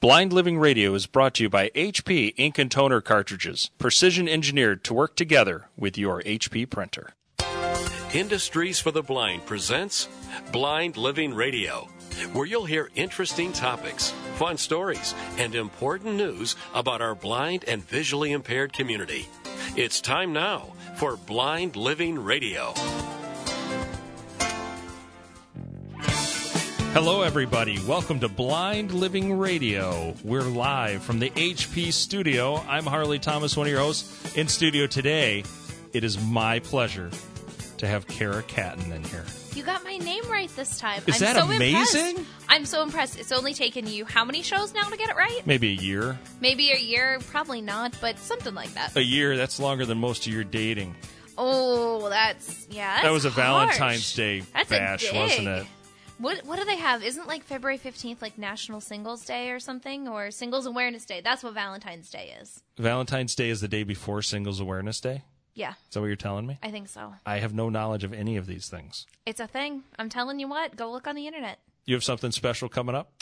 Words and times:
Blind 0.00 0.32
Living 0.32 0.58
Radio 0.58 0.94
is 0.94 1.04
brought 1.04 1.34
to 1.34 1.42
you 1.42 1.50
by 1.50 1.68
HP 1.74 2.32
Ink 2.38 2.58
and 2.58 2.70
Toner 2.70 3.02
cartridges, 3.02 3.70
precision 3.76 4.30
engineered 4.30 4.82
to 4.84 4.94
work 4.94 5.14
together 5.14 5.68
with 5.76 5.98
your 5.98 6.22
HP 6.22 6.70
printer. 6.70 7.12
Industries 8.14 8.80
for 8.80 8.92
the 8.92 9.02
Blind 9.02 9.44
presents 9.44 10.08
Blind 10.52 10.96
Living 10.96 11.34
Radio, 11.34 11.86
where 12.32 12.46
you'll 12.46 12.64
hear 12.64 12.88
interesting 12.94 13.52
topics, 13.52 14.14
fun 14.36 14.56
stories, 14.56 15.14
and 15.36 15.54
important 15.54 16.14
news 16.16 16.56
about 16.72 17.02
our 17.02 17.14
blind 17.14 17.66
and 17.68 17.86
visually 17.86 18.32
impaired 18.32 18.72
community. 18.72 19.28
It's 19.76 20.00
time 20.00 20.32
now 20.32 20.72
for 20.96 21.18
Blind 21.18 21.76
Living 21.76 22.24
Radio. 22.24 22.72
Hello, 26.92 27.22
everybody. 27.22 27.78
Welcome 27.86 28.18
to 28.18 28.28
Blind 28.28 28.90
Living 28.90 29.38
Radio. 29.38 30.12
We're 30.24 30.42
live 30.42 31.02
from 31.04 31.20
the 31.20 31.30
HP 31.30 31.92
studio. 31.92 32.56
I'm 32.68 32.84
Harley 32.84 33.20
Thomas, 33.20 33.56
one 33.56 33.68
of 33.68 33.70
your 33.70 33.80
hosts. 33.80 34.36
In 34.36 34.48
studio 34.48 34.88
today, 34.88 35.44
it 35.92 36.02
is 36.02 36.20
my 36.20 36.58
pleasure 36.58 37.08
to 37.78 37.86
have 37.86 38.08
Kara 38.08 38.42
Catton 38.42 38.90
in 38.90 39.04
here. 39.04 39.24
You 39.54 39.62
got 39.62 39.84
my 39.84 39.98
name 39.98 40.24
right 40.28 40.50
this 40.56 40.80
time. 40.80 41.00
Is 41.06 41.22
I'm 41.22 41.34
that 41.34 41.36
so 41.36 41.50
amazing? 41.50 42.08
Impressed. 42.08 42.30
I'm 42.48 42.66
so 42.66 42.82
impressed. 42.82 43.20
It's 43.20 43.30
only 43.30 43.54
taken 43.54 43.86
you 43.86 44.04
how 44.04 44.24
many 44.24 44.42
shows 44.42 44.74
now 44.74 44.82
to 44.82 44.96
get 44.96 45.10
it 45.10 45.16
right? 45.16 45.46
Maybe 45.46 45.68
a 45.70 45.80
year. 45.80 46.18
Maybe 46.40 46.72
a 46.72 46.78
year, 46.78 47.20
probably 47.28 47.60
not, 47.60 47.96
but 48.00 48.18
something 48.18 48.54
like 48.54 48.74
that. 48.74 48.96
A 48.96 49.02
year, 49.02 49.36
that's 49.36 49.60
longer 49.60 49.86
than 49.86 49.98
most 49.98 50.26
of 50.26 50.32
your 50.32 50.44
dating. 50.44 50.96
Oh, 51.38 52.08
that's 52.10 52.66
yeah. 52.68 52.94
That's 52.94 53.04
that 53.04 53.12
was 53.12 53.24
a 53.26 53.30
harsh. 53.30 53.46
Valentine's 53.46 54.12
Day 54.12 54.40
That's 54.52 54.68
bash, 54.68 55.12
wasn't 55.12 55.48
it? 55.48 55.66
What 56.20 56.44
what 56.44 56.58
do 56.58 56.66
they 56.66 56.76
have? 56.76 57.02
Isn't 57.02 57.26
like 57.26 57.44
February 57.44 57.78
15th 57.78 58.20
like 58.20 58.36
National 58.36 58.82
Singles 58.82 59.24
Day 59.24 59.50
or 59.50 59.58
something 59.58 60.06
or 60.06 60.30
Singles 60.30 60.66
Awareness 60.66 61.06
Day? 61.06 61.22
That's 61.22 61.42
what 61.42 61.54
Valentine's 61.54 62.10
Day 62.10 62.34
is. 62.40 62.62
Valentine's 62.76 63.34
Day 63.34 63.48
is 63.48 63.62
the 63.62 63.68
day 63.68 63.84
before 63.84 64.20
Singles 64.20 64.60
Awareness 64.60 65.00
Day. 65.00 65.22
Yeah, 65.54 65.70
Is 65.88 65.94
that 65.94 66.00
what 66.00 66.06
you're 66.06 66.16
telling 66.16 66.46
me? 66.46 66.58
I 66.62 66.70
think 66.70 66.88
so. 66.88 67.14
I 67.26 67.38
have 67.38 67.54
no 67.54 67.70
knowledge 67.70 68.04
of 68.04 68.12
any 68.12 68.36
of 68.36 68.46
these 68.46 68.68
things. 68.68 69.06
It's 69.26 69.40
a 69.40 69.46
thing. 69.46 69.82
I'm 69.98 70.08
telling 70.08 70.38
you 70.38 70.46
what. 70.48 70.76
Go 70.76 70.90
look 70.92 71.06
on 71.06 71.16
the 71.16 71.26
internet. 71.26 71.58
You 71.86 71.94
have 71.94 72.04
something 72.04 72.30
special 72.30 72.68
coming 72.68 72.94
up? 72.94 73.12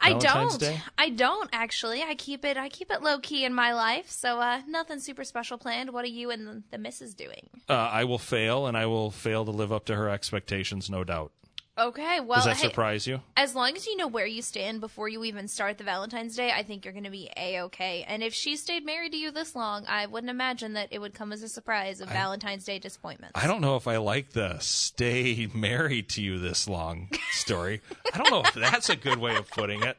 I 0.00 0.10
Valentine's 0.10 0.58
don't. 0.58 0.60
Day? 0.60 0.80
I 0.96 1.08
don't 1.10 1.50
actually. 1.52 2.02
I 2.04 2.14
keep 2.14 2.44
it. 2.44 2.56
I 2.56 2.68
keep 2.68 2.90
it 2.92 3.02
low 3.02 3.18
key 3.18 3.44
in 3.44 3.52
my 3.52 3.72
life. 3.74 4.10
So 4.10 4.38
uh, 4.40 4.62
nothing 4.68 5.00
super 5.00 5.24
special 5.24 5.58
planned. 5.58 5.90
What 5.92 6.04
are 6.04 6.08
you 6.08 6.30
and 6.30 6.46
the, 6.46 6.62
the 6.70 6.78
missus 6.78 7.14
doing? 7.14 7.50
Uh, 7.68 7.72
I 7.74 8.04
will 8.04 8.18
fail, 8.18 8.66
and 8.66 8.76
I 8.76 8.86
will 8.86 9.10
fail 9.10 9.44
to 9.44 9.50
live 9.50 9.72
up 9.72 9.86
to 9.86 9.96
her 9.96 10.08
expectations, 10.08 10.88
no 10.88 11.02
doubt. 11.02 11.32
Okay. 11.78 12.20
Well, 12.20 12.38
Does 12.38 12.46
that 12.46 12.56
hey, 12.56 12.68
surprise 12.68 13.06
you? 13.06 13.20
as 13.36 13.54
long 13.54 13.76
as 13.76 13.86
you 13.86 13.96
know 13.96 14.08
where 14.08 14.26
you 14.26 14.42
stand 14.42 14.80
before 14.80 15.08
you 15.08 15.22
even 15.24 15.46
start 15.48 15.78
the 15.78 15.84
Valentine's 15.84 16.34
Day, 16.34 16.50
I 16.50 16.62
think 16.62 16.84
you're 16.84 16.92
going 16.92 17.04
to 17.04 17.10
be 17.10 17.30
a 17.36 17.60
okay. 17.62 18.04
And 18.08 18.22
if 18.22 18.34
she 18.34 18.56
stayed 18.56 18.84
married 18.84 19.12
to 19.12 19.18
you 19.18 19.30
this 19.30 19.54
long, 19.54 19.84
I 19.88 20.06
wouldn't 20.06 20.30
imagine 20.30 20.72
that 20.74 20.88
it 20.90 20.98
would 21.00 21.14
come 21.14 21.32
as 21.32 21.42
a 21.42 21.48
surprise 21.48 22.00
of 22.00 22.08
Valentine's 22.08 22.64
Day 22.64 22.78
disappointments. 22.78 23.32
I 23.34 23.46
don't 23.46 23.60
know 23.60 23.76
if 23.76 23.86
I 23.86 23.98
like 23.98 24.30
the 24.30 24.58
stay 24.58 25.48
married 25.54 26.08
to 26.10 26.22
you 26.22 26.38
this 26.38 26.68
long 26.68 27.10
story. 27.32 27.80
I 28.12 28.18
don't 28.18 28.30
know 28.30 28.42
if 28.42 28.54
that's 28.54 28.88
a 28.88 28.96
good 28.96 29.18
way 29.18 29.36
of 29.36 29.48
putting 29.50 29.82
it. 29.82 29.96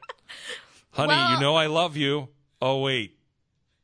Honey, 0.90 1.08
Well- 1.14 1.34
you 1.34 1.40
know 1.40 1.56
I 1.56 1.66
love 1.66 1.96
you. 1.96 2.28
Oh, 2.60 2.80
wait. 2.82 3.16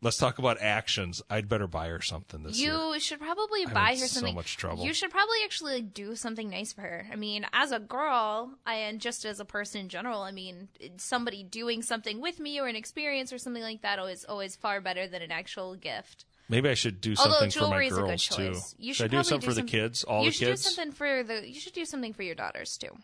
Let's 0.02 0.19
talk 0.19 0.39
about 0.39 0.61
actions. 0.61 1.22
I'd 1.30 1.48
better 1.48 1.66
buy 1.66 1.89
her 1.89 2.02
something 2.02 2.42
this 2.42 2.61
year. 2.61 2.72
You 2.72 3.00
should 3.00 3.19
probably 3.19 3.64
I'm 3.66 3.72
buy 3.72 3.91
in 3.92 3.98
her 4.00 4.06
so 4.06 4.20
something. 4.20 4.34
much 4.34 4.56
trouble. 4.58 4.84
You 4.84 4.92
should 4.92 5.11
probably 5.11 5.38
actually 5.44 5.80
do 5.80 6.14
something 6.14 6.50
nice 6.50 6.72
for 6.72 6.83
her. 6.83 7.06
I 7.11 7.16
mean, 7.16 7.47
as 7.53 7.72
a 7.72 7.78
girl, 7.78 8.53
and 8.66 9.00
just 9.00 9.25
as 9.25 9.41
a 9.41 9.44
person 9.47 9.80
in 9.80 9.88
general, 9.88 10.20
I 10.20 10.33
mean, 10.33 10.69
somebody 10.98 11.42
doing 11.42 11.83
something 11.83 12.20
with 12.20 12.38
me 12.38 12.61
or 12.61 12.66
an 12.66 12.77
experience 12.77 13.33
or 13.33 13.38
something 13.38 13.62
like 13.62 13.80
that 13.83 13.98
is 13.98 14.25
always 14.27 14.55
far 14.55 14.80
better 14.83 15.08
than 15.08 15.22
an 15.22 15.33
actual 15.33 15.75
gift. 15.77 16.27
Maybe 16.48 16.69
I 16.69 16.75
should 16.75 17.00
do 17.00 17.14
Although 17.19 17.48
something 17.48 17.50
for 17.50 17.69
my 17.70 17.83
is 17.83 17.92
a 17.92 17.97
good 17.97 18.06
girls 18.06 18.28
too. 18.28 18.42
You 18.78 18.92
should 18.94 18.97
should, 18.97 19.14
I 19.14 19.16
do 19.19 19.22
something 19.25 19.48
for 19.48 19.55
some- 19.55 19.66
the 19.66 19.70
kids? 19.72 20.05
All 20.05 20.25
you 20.25 20.31
the 20.31 20.37
should 20.37 20.47
do 20.47 20.56
something 20.56 20.93
for 20.93 21.22
the. 21.22 21.49
You 21.49 21.59
should 21.59 21.72
do 21.72 21.84
something 21.84 22.12
for 22.12 22.22
your 22.22 22.34
daughters 22.34 22.76
too. 22.76 22.97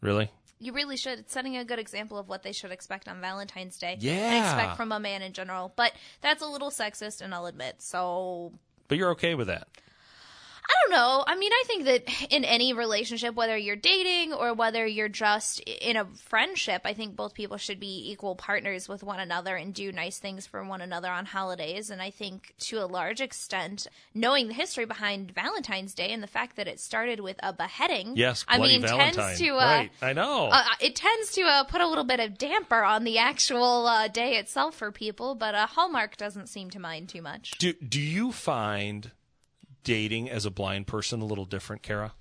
Really? 0.00 0.30
You 0.60 0.72
really 0.72 0.96
should. 0.96 1.20
It's 1.20 1.32
setting 1.32 1.56
a 1.56 1.64
good 1.64 1.78
example 1.78 2.18
of 2.18 2.28
what 2.28 2.42
they 2.42 2.52
should 2.52 2.72
expect 2.72 3.06
on 3.08 3.20
Valentine's 3.20 3.78
Day. 3.78 3.92
And 3.94 4.02
Yeah. 4.02 4.38
expect 4.40 4.76
from 4.76 4.90
a 4.92 4.98
man 4.98 5.22
in 5.22 5.32
general. 5.32 5.72
But 5.76 5.92
that's 6.20 6.42
a 6.42 6.46
little 6.46 6.70
sexist, 6.70 7.20
and 7.20 7.32
I'll 7.34 7.46
admit. 7.46 7.76
So 7.82 8.52
But 8.88 8.98
you're 8.98 9.10
okay 9.10 9.34
with 9.34 9.46
that? 9.46 9.68
I 10.70 10.74
don't 10.82 10.90
know. 10.92 11.24
I 11.26 11.34
mean, 11.36 11.50
I 11.52 11.62
think 11.66 11.84
that 11.86 12.26
in 12.30 12.44
any 12.44 12.72
relationship, 12.74 13.34
whether 13.34 13.56
you're 13.56 13.74
dating 13.76 14.34
or 14.34 14.52
whether 14.52 14.86
you're 14.86 15.08
just 15.08 15.60
in 15.60 15.96
a 15.96 16.04
friendship, 16.04 16.82
I 16.84 16.92
think 16.92 17.16
both 17.16 17.32
people 17.32 17.56
should 17.56 17.80
be 17.80 18.10
equal 18.10 18.34
partners 18.34 18.86
with 18.88 19.02
one 19.02 19.18
another 19.18 19.56
and 19.56 19.72
do 19.72 19.90
nice 19.92 20.18
things 20.18 20.46
for 20.46 20.62
one 20.62 20.82
another 20.82 21.08
on 21.10 21.24
holidays. 21.24 21.88
And 21.88 22.02
I 22.02 22.10
think 22.10 22.54
to 22.60 22.76
a 22.78 22.86
large 22.86 23.20
extent, 23.22 23.86
knowing 24.14 24.48
the 24.48 24.54
history 24.54 24.84
behind 24.84 25.32
Valentine's 25.34 25.94
Day 25.94 26.10
and 26.12 26.22
the 26.22 26.26
fact 26.26 26.56
that 26.56 26.68
it 26.68 26.80
started 26.80 27.20
with 27.20 27.36
a 27.42 27.52
beheading, 27.52 28.12
Yes, 28.16 28.44
I 28.46 28.58
mean, 28.58 28.82
Valentine. 28.82 29.14
tends 29.14 29.40
to 29.40 29.48
uh, 29.54 29.56
right. 29.56 29.90
I 30.02 30.12
know. 30.12 30.48
uh, 30.52 30.64
it 30.80 30.94
tends 30.96 31.32
to 31.32 31.42
uh, 31.42 31.64
put 31.64 31.80
a 31.80 31.86
little 31.88 32.04
bit 32.04 32.20
of 32.20 32.36
damper 32.36 32.82
on 32.84 33.04
the 33.04 33.16
actual 33.18 33.86
uh, 33.86 34.08
day 34.08 34.36
itself 34.36 34.74
for 34.74 34.92
people, 34.92 35.34
but 35.34 35.54
uh, 35.54 35.66
Hallmark 35.66 36.16
doesn't 36.18 36.48
seem 36.48 36.68
to 36.70 36.78
mind 36.78 37.08
too 37.08 37.22
much. 37.22 37.52
do 37.58 37.72
Do 37.72 38.00
you 38.00 38.32
find 38.32 39.12
dating 39.88 40.28
as 40.28 40.44
a 40.44 40.50
blind 40.50 40.86
person 40.86 41.22
a 41.22 41.24
little 41.24 41.46
different, 41.46 41.80
Kara? 41.80 42.12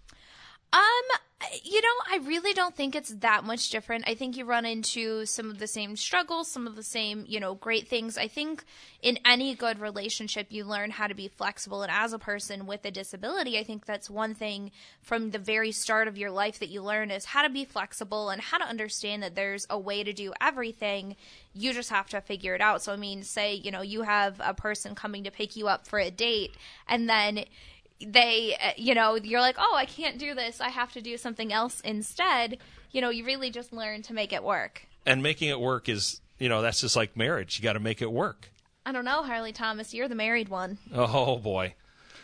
Um, 0.72 0.82
you 1.64 1.82
know, 1.82 1.88
I 2.12 2.18
really 2.26 2.54
don't 2.54 2.76
think 2.76 2.96
it's 2.96 3.14
that 3.20 3.44
much 3.44 3.70
different. 3.70 4.06
I 4.08 4.16
think 4.16 4.38
you 4.38 4.46
run 4.46 4.66
into 4.66 5.24
some 5.28 5.52
of 5.52 5.60
the 5.60 5.68
same 5.68 5.96
struggles, 5.96 6.50
some 6.50 6.66
of 6.66 6.76
the 6.76 6.82
same, 6.82 7.26
you 7.28 7.40
know, 7.40 7.54
great 7.54 7.88
things. 7.88 8.18
I 8.18 8.28
think 8.28 8.64
in 9.04 9.20
any 9.24 9.54
good 9.54 9.80
relationship, 9.80 10.48
you 10.50 10.66
learn 10.66 10.90
how 10.90 11.06
to 11.06 11.14
be 11.14 11.28
flexible. 11.28 11.84
And 11.84 11.92
as 11.92 12.12
a 12.12 12.18
person 12.18 12.66
with 12.66 12.84
a 12.86 12.92
disability, 12.92 13.60
I 13.60 13.64
think 13.64 13.86
that's 13.86 14.10
one 14.10 14.34
thing 14.34 14.72
from 15.04 15.30
the 15.30 15.38
very 15.38 15.72
start 15.72 16.08
of 16.08 16.18
your 16.18 16.32
life 16.32 16.58
that 16.58 16.70
you 16.70 16.82
learn 16.82 17.12
is 17.12 17.26
how 17.26 17.44
to 17.44 17.50
be 17.50 17.66
flexible 17.66 18.32
and 18.32 18.42
how 18.42 18.58
to 18.58 18.66
understand 18.66 19.22
that 19.22 19.36
there's 19.36 19.68
a 19.70 19.78
way 19.78 20.04
to 20.04 20.14
do 20.14 20.34
everything. 20.42 21.16
You 21.54 21.72
just 21.72 21.92
have 21.92 22.10
to 22.10 22.22
figure 22.22 22.56
it 22.56 22.62
out. 22.62 22.82
So, 22.82 22.94
I 22.94 22.98
mean, 22.98 23.22
say, 23.22 23.54
you 23.54 23.70
know, 23.70 23.84
you 23.84 24.02
have 24.02 24.42
a 24.44 24.56
person 24.56 24.96
coming 24.96 25.24
to 25.26 25.32
pick 25.32 25.56
you 25.56 25.68
up 25.68 25.86
for 25.86 26.00
a 26.00 26.10
date 26.10 26.56
and 26.88 27.08
then 27.08 27.46
they 28.06 28.56
uh, 28.64 28.72
you 28.78 28.94
know 28.94 29.16
you're 29.16 29.40
like 29.42 29.56
oh 29.58 29.74
i 29.76 29.86
can't 29.86 30.18
do 30.20 30.36
this 30.36 30.62
i 30.62 30.70
have 30.70 30.92
to 30.94 31.02
do 31.02 31.18
something 31.18 31.52
else 31.52 31.80
instead 31.82 32.58
you 32.92 33.02
know 33.02 33.10
you 33.10 33.26
really 33.26 33.50
just 33.50 33.74
learn 33.74 34.02
to 34.04 34.14
make 34.14 34.32
it 34.32 34.44
work 34.44 34.84
And 35.06 35.24
making 35.24 35.50
it 35.50 35.60
work 35.60 35.90
is, 35.90 36.22
you 36.38 36.48
know, 36.50 36.62
that's 36.62 36.82
just 36.82 36.96
like 36.96 37.16
marriage. 37.18 37.58
You 37.58 37.64
got 37.64 37.74
to 37.74 37.80
make 37.80 38.02
it 38.02 38.12
work. 38.12 38.50
i 38.86 38.92
don't 38.92 39.06
know 39.06 39.24
harley 39.24 39.52
thomas 39.52 39.94
you're 39.94 40.08
the 40.08 40.16
married 40.16 40.50
one 40.50 40.78
Oh 40.94 41.38
boy. 41.38 41.74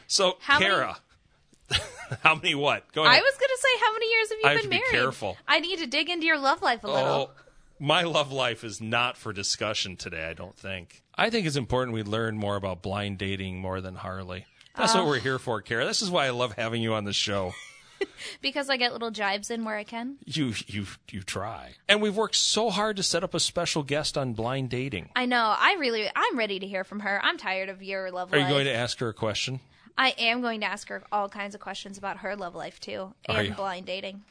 So, 0.07 0.37
How 0.41 0.59
many- 0.59 0.69
Kara, 0.71 0.97
how 2.21 2.35
many 2.35 2.53
what? 2.55 2.91
Go 2.93 3.03
ahead 3.03 3.17
i 3.17 3.21
was 3.21 3.33
gonna 3.39 3.57
say 3.57 3.79
how 3.85 3.93
many 3.93 4.09
years 4.11 4.29
have 4.29 4.37
you 4.41 4.45
I 4.45 4.49
have 4.49 4.57
been 4.57 4.63
to 4.63 4.69
be 4.69 4.75
married 4.75 4.91
careful. 5.03 5.37
i 5.47 5.59
need 5.59 5.79
to 5.79 5.87
dig 5.87 6.09
into 6.09 6.25
your 6.27 6.37
love 6.37 6.61
life 6.61 6.83
a 6.83 6.87
Oh, 6.87 6.93
little 6.93 7.31
my 7.79 8.03
love 8.03 8.31
life 8.31 8.63
is 8.63 8.79
not 8.79 9.17
for 9.17 9.33
discussion 9.33 9.97
today, 9.97 10.25
I 10.29 10.33
don't 10.33 10.55
think. 10.55 11.01
I 11.15 11.29
think 11.29 11.45
it's 11.45 11.57
important 11.57 11.93
we 11.93 12.03
learn 12.03 12.37
more 12.37 12.55
about 12.55 12.81
blind 12.81 13.17
dating 13.17 13.59
more 13.59 13.81
than 13.81 13.95
Harley. 13.95 14.45
That's 14.75 14.95
Oh. 14.95 14.99
what 14.99 15.05
uh, 15.05 15.09
we're 15.11 15.19
here 15.19 15.39
for, 15.39 15.61
Kara. 15.61 15.85
This 15.85 16.01
is 16.01 16.09
why 16.09 16.25
I 16.25 16.29
love 16.31 16.53
having 16.53 16.81
you 16.81 16.93
on 16.93 17.03
the 17.05 17.13
show. 17.13 17.53
because 18.41 18.69
i 18.69 18.75
get 18.75 18.91
little 18.91 19.11
jibes 19.11 19.49
in 19.49 19.63
where 19.63 19.77
i 19.77 19.83
can 19.85 20.17
You 20.25 20.53
you 20.67 20.85
you 21.09 21.21
try. 21.23 21.75
And 21.87 22.01
we've 22.01 22.15
worked 22.15 22.35
so 22.35 22.69
hard 22.69 22.97
to 22.97 23.03
set 23.03 23.23
up 23.23 23.33
a 23.33 23.39
special 23.39 23.81
guest 23.81 24.17
on 24.17 24.33
blind 24.33 24.69
dating. 24.71 25.09
i 25.15 25.25
know 25.25 25.55
i 25.57 25.77
really 25.79 26.09
i'm 26.13 26.37
ready 26.37 26.59
to 26.59 26.67
hear 26.67 26.83
from 26.83 26.99
her 27.01 27.21
i'm 27.23 27.37
tired 27.37 27.69
of 27.69 27.81
your 27.81 28.11
love 28.11 28.33
Are 28.33 28.37
life 28.39 28.47
you 28.49 28.53
going 28.53 28.65
to 28.65 28.73
ask 28.73 28.99
her 28.99 29.07
a 29.07 29.13
question? 29.13 29.61
i 29.97 30.09
am 30.17 30.41
going 30.41 30.59
to 30.61 30.65
ask 30.65 30.89
her 30.89 31.01
all 31.13 31.29
kinds 31.29 31.55
of 31.55 31.61
questions 31.61 31.97
about 31.97 32.17
her 32.17 32.35
love 32.35 32.55
life 32.55 32.77
too 32.81 33.13
Are 33.29 33.39
and 33.39 33.55
blind 33.55 33.85
dating 33.85 34.23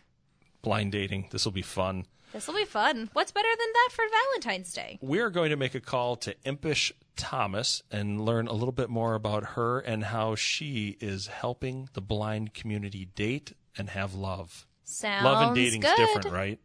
Blind 0.61 0.93
dating. 0.93 1.29
This 1.31 1.45
will 1.47 1.53
be 1.53 1.63
fun. 1.63 2.05
this 2.35 2.47
will 2.47 2.55
be 2.55 2.67
fun 2.67 3.09
what's 3.15 3.33
better 3.33 3.49
than 3.59 3.73
that 3.73 3.89
for 3.93 4.05
valentine's 4.11 4.75
day 4.75 4.99
We 5.01 5.21
are 5.21 5.31
going 5.31 5.49
to 5.51 5.57
make 5.57 5.75
a 5.75 5.81
call 5.81 6.17
to 6.17 6.35
Empish 6.45 6.93
Thomas 7.17 7.83
and 7.91 8.25
learn 8.25 8.47
a 8.47 8.53
little 8.53 8.73
bit 8.73 8.91
more 8.91 9.15
about 9.15 9.45
her 9.51 9.81
and 9.81 10.05
how 10.05 10.35
she 10.35 10.97
is 11.01 11.27
helping 11.29 11.89
the 11.93 12.01
blind 12.01 12.55
community 12.55 13.09
date 13.15 13.53
and 13.77 13.91
have 13.91 14.15
love. 14.15 14.67
Sounds 14.85 15.25
love 15.25 15.47
and 15.47 15.55
dating's 15.55 15.85
good. 15.85 15.97
different, 15.97 16.31
right? 16.31 16.59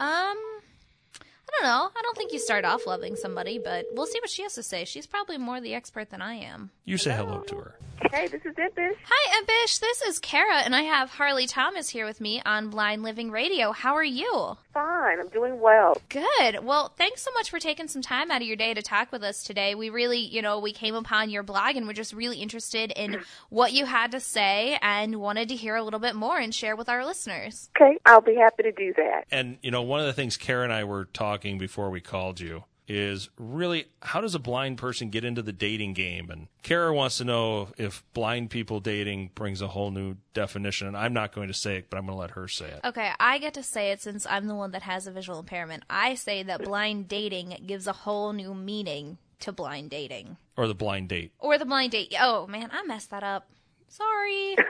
Um, 0.00 0.36
I 0.38 1.60
don't 1.60 1.62
know. 1.64 1.90
I 1.96 2.02
don't 2.02 2.16
think 2.16 2.32
you 2.32 2.38
start 2.38 2.64
off 2.64 2.86
loving 2.86 3.16
somebody, 3.16 3.58
but 3.58 3.86
we'll 3.92 4.06
see 4.06 4.20
what 4.20 4.30
she 4.30 4.42
has 4.42 4.54
to 4.54 4.62
say. 4.62 4.84
She's 4.84 5.06
probably 5.06 5.38
more 5.38 5.60
the 5.60 5.74
expert 5.74 6.10
than 6.10 6.22
I 6.22 6.34
am. 6.34 6.70
You 6.84 6.98
say 6.98 7.14
hello 7.14 7.40
to 7.40 7.56
her. 7.56 7.74
Hey, 8.10 8.26
this 8.28 8.42
is 8.44 8.54
Empish. 8.56 8.96
Hi, 9.04 9.40
Empish. 9.40 9.78
This 9.80 10.02
is 10.02 10.18
Kara, 10.18 10.56
and 10.56 10.74
I 10.74 10.82
have 10.82 11.10
Harley 11.10 11.46
Thomas 11.46 11.88
here 11.88 12.04
with 12.04 12.20
me 12.20 12.42
on 12.44 12.68
Blind 12.68 13.02
Living 13.02 13.30
Radio. 13.30 13.72
How 13.72 13.94
are 13.94 14.04
you? 14.04 14.56
Fine, 14.74 15.20
I'm 15.20 15.28
doing 15.28 15.60
well. 15.60 15.96
Good. 16.08 16.64
Well, 16.64 16.92
thanks 16.96 17.22
so 17.22 17.30
much 17.32 17.50
for 17.50 17.58
taking 17.58 17.88
some 17.88 18.02
time 18.02 18.30
out 18.30 18.42
of 18.42 18.46
your 18.46 18.56
day 18.56 18.74
to 18.74 18.82
talk 18.82 19.12
with 19.12 19.22
us 19.22 19.44
today. 19.44 19.74
We 19.74 19.90
really, 19.90 20.18
you 20.18 20.42
know, 20.42 20.58
we 20.58 20.72
came 20.72 20.94
upon 20.94 21.30
your 21.30 21.42
blog 21.42 21.76
and 21.76 21.86
we're 21.86 21.92
just 21.92 22.12
really 22.12 22.38
interested 22.38 22.90
in 22.90 23.20
what 23.50 23.72
you 23.72 23.86
had 23.86 24.12
to 24.12 24.20
say 24.20 24.78
and 24.82 25.16
wanted 25.16 25.48
to 25.48 25.56
hear 25.56 25.76
a 25.76 25.82
little 25.82 26.00
bit 26.00 26.14
more 26.14 26.38
and 26.38 26.54
share 26.54 26.76
with 26.76 26.88
our 26.88 27.06
listeners. 27.06 27.70
Okay, 27.76 27.98
I'll 28.04 28.20
be 28.20 28.36
happy 28.36 28.64
to 28.64 28.72
do 28.72 28.92
that. 28.96 29.24
And, 29.30 29.58
you 29.62 29.70
know, 29.70 29.82
one 29.82 30.00
of 30.00 30.06
the 30.06 30.12
things 30.12 30.36
Kara 30.36 30.64
and 30.64 30.72
I 30.72 30.84
were 30.84 31.04
talking 31.06 31.58
before 31.58 31.90
we 31.90 32.00
called 32.00 32.40
you 32.40 32.64
is 32.92 33.30
really 33.38 33.86
how 34.02 34.20
does 34.20 34.34
a 34.34 34.38
blind 34.38 34.76
person 34.76 35.08
get 35.08 35.24
into 35.24 35.40
the 35.40 35.52
dating 35.52 35.94
game? 35.94 36.30
And 36.30 36.48
Kara 36.62 36.92
wants 36.92 37.16
to 37.18 37.24
know 37.24 37.68
if 37.78 38.04
blind 38.12 38.50
people 38.50 38.80
dating 38.80 39.30
brings 39.34 39.62
a 39.62 39.68
whole 39.68 39.90
new 39.90 40.16
definition. 40.34 40.88
And 40.88 40.96
I'm 40.96 41.14
not 41.14 41.34
going 41.34 41.48
to 41.48 41.54
say 41.54 41.76
it, 41.76 41.86
but 41.88 41.96
I'm 41.96 42.04
going 42.04 42.16
to 42.16 42.20
let 42.20 42.32
her 42.32 42.48
say 42.48 42.66
it. 42.66 42.80
Okay, 42.84 43.10
I 43.18 43.38
get 43.38 43.54
to 43.54 43.62
say 43.62 43.92
it 43.92 44.02
since 44.02 44.26
I'm 44.26 44.46
the 44.46 44.54
one 44.54 44.72
that 44.72 44.82
has 44.82 45.06
a 45.06 45.10
visual 45.10 45.38
impairment. 45.38 45.84
I 45.88 46.14
say 46.14 46.42
that 46.42 46.62
blind 46.64 47.08
dating 47.08 47.56
gives 47.66 47.86
a 47.86 47.92
whole 47.92 48.34
new 48.34 48.54
meaning 48.54 49.16
to 49.40 49.52
blind 49.52 49.88
dating. 49.88 50.36
Or 50.56 50.68
the 50.68 50.74
blind 50.74 51.08
date. 51.08 51.32
Or 51.38 51.56
the 51.56 51.64
blind 51.64 51.92
date. 51.92 52.14
Oh, 52.20 52.46
man, 52.46 52.68
I 52.72 52.84
messed 52.84 53.10
that 53.10 53.24
up. 53.24 53.48
Sorry. 53.88 54.56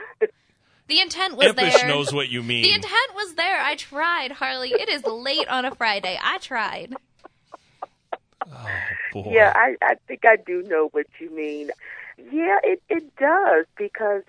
The 0.87 0.99
intent 0.99 1.37
was 1.37 1.47
Empish 1.47 1.73
there. 1.73 1.87
knows 1.87 2.13
what 2.13 2.27
you 2.27 2.43
mean. 2.43 2.63
The 2.63 2.73
intent 2.73 3.15
was 3.15 3.35
there. 3.35 3.61
I 3.61 3.75
tried, 3.75 4.33
Harley. 4.33 4.73
It 4.73 4.89
is 4.89 5.05
late 5.05 5.47
on 5.47 5.63
a 5.63 5.73
Friday. 5.73 6.19
I 6.21 6.39
tried. 6.39 6.93
Oh. 8.51 9.23
Yeah, 9.31 9.53
I, 9.55 9.75
I 9.81 9.95
think 10.07 10.25
I 10.25 10.37
do 10.37 10.63
know 10.63 10.89
what 10.91 11.07
you 11.19 11.29
mean. 11.29 11.71
Yeah, 12.17 12.57
it, 12.63 12.81
it 12.89 13.15
does 13.15 13.65
because 13.77 14.23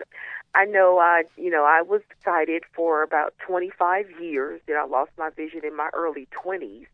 I 0.54 0.64
know 0.64 0.98
I, 0.98 1.24
you 1.36 1.50
know, 1.50 1.64
I 1.64 1.82
was 1.82 2.02
sighted 2.24 2.64
for 2.72 3.02
about 3.02 3.34
25 3.38 4.06
years. 4.20 4.60
Know, 4.68 4.76
I 4.76 4.86
lost 4.86 5.10
my 5.18 5.30
vision 5.30 5.62
in 5.64 5.76
my 5.76 5.90
early 5.92 6.28
20s. 6.32 6.86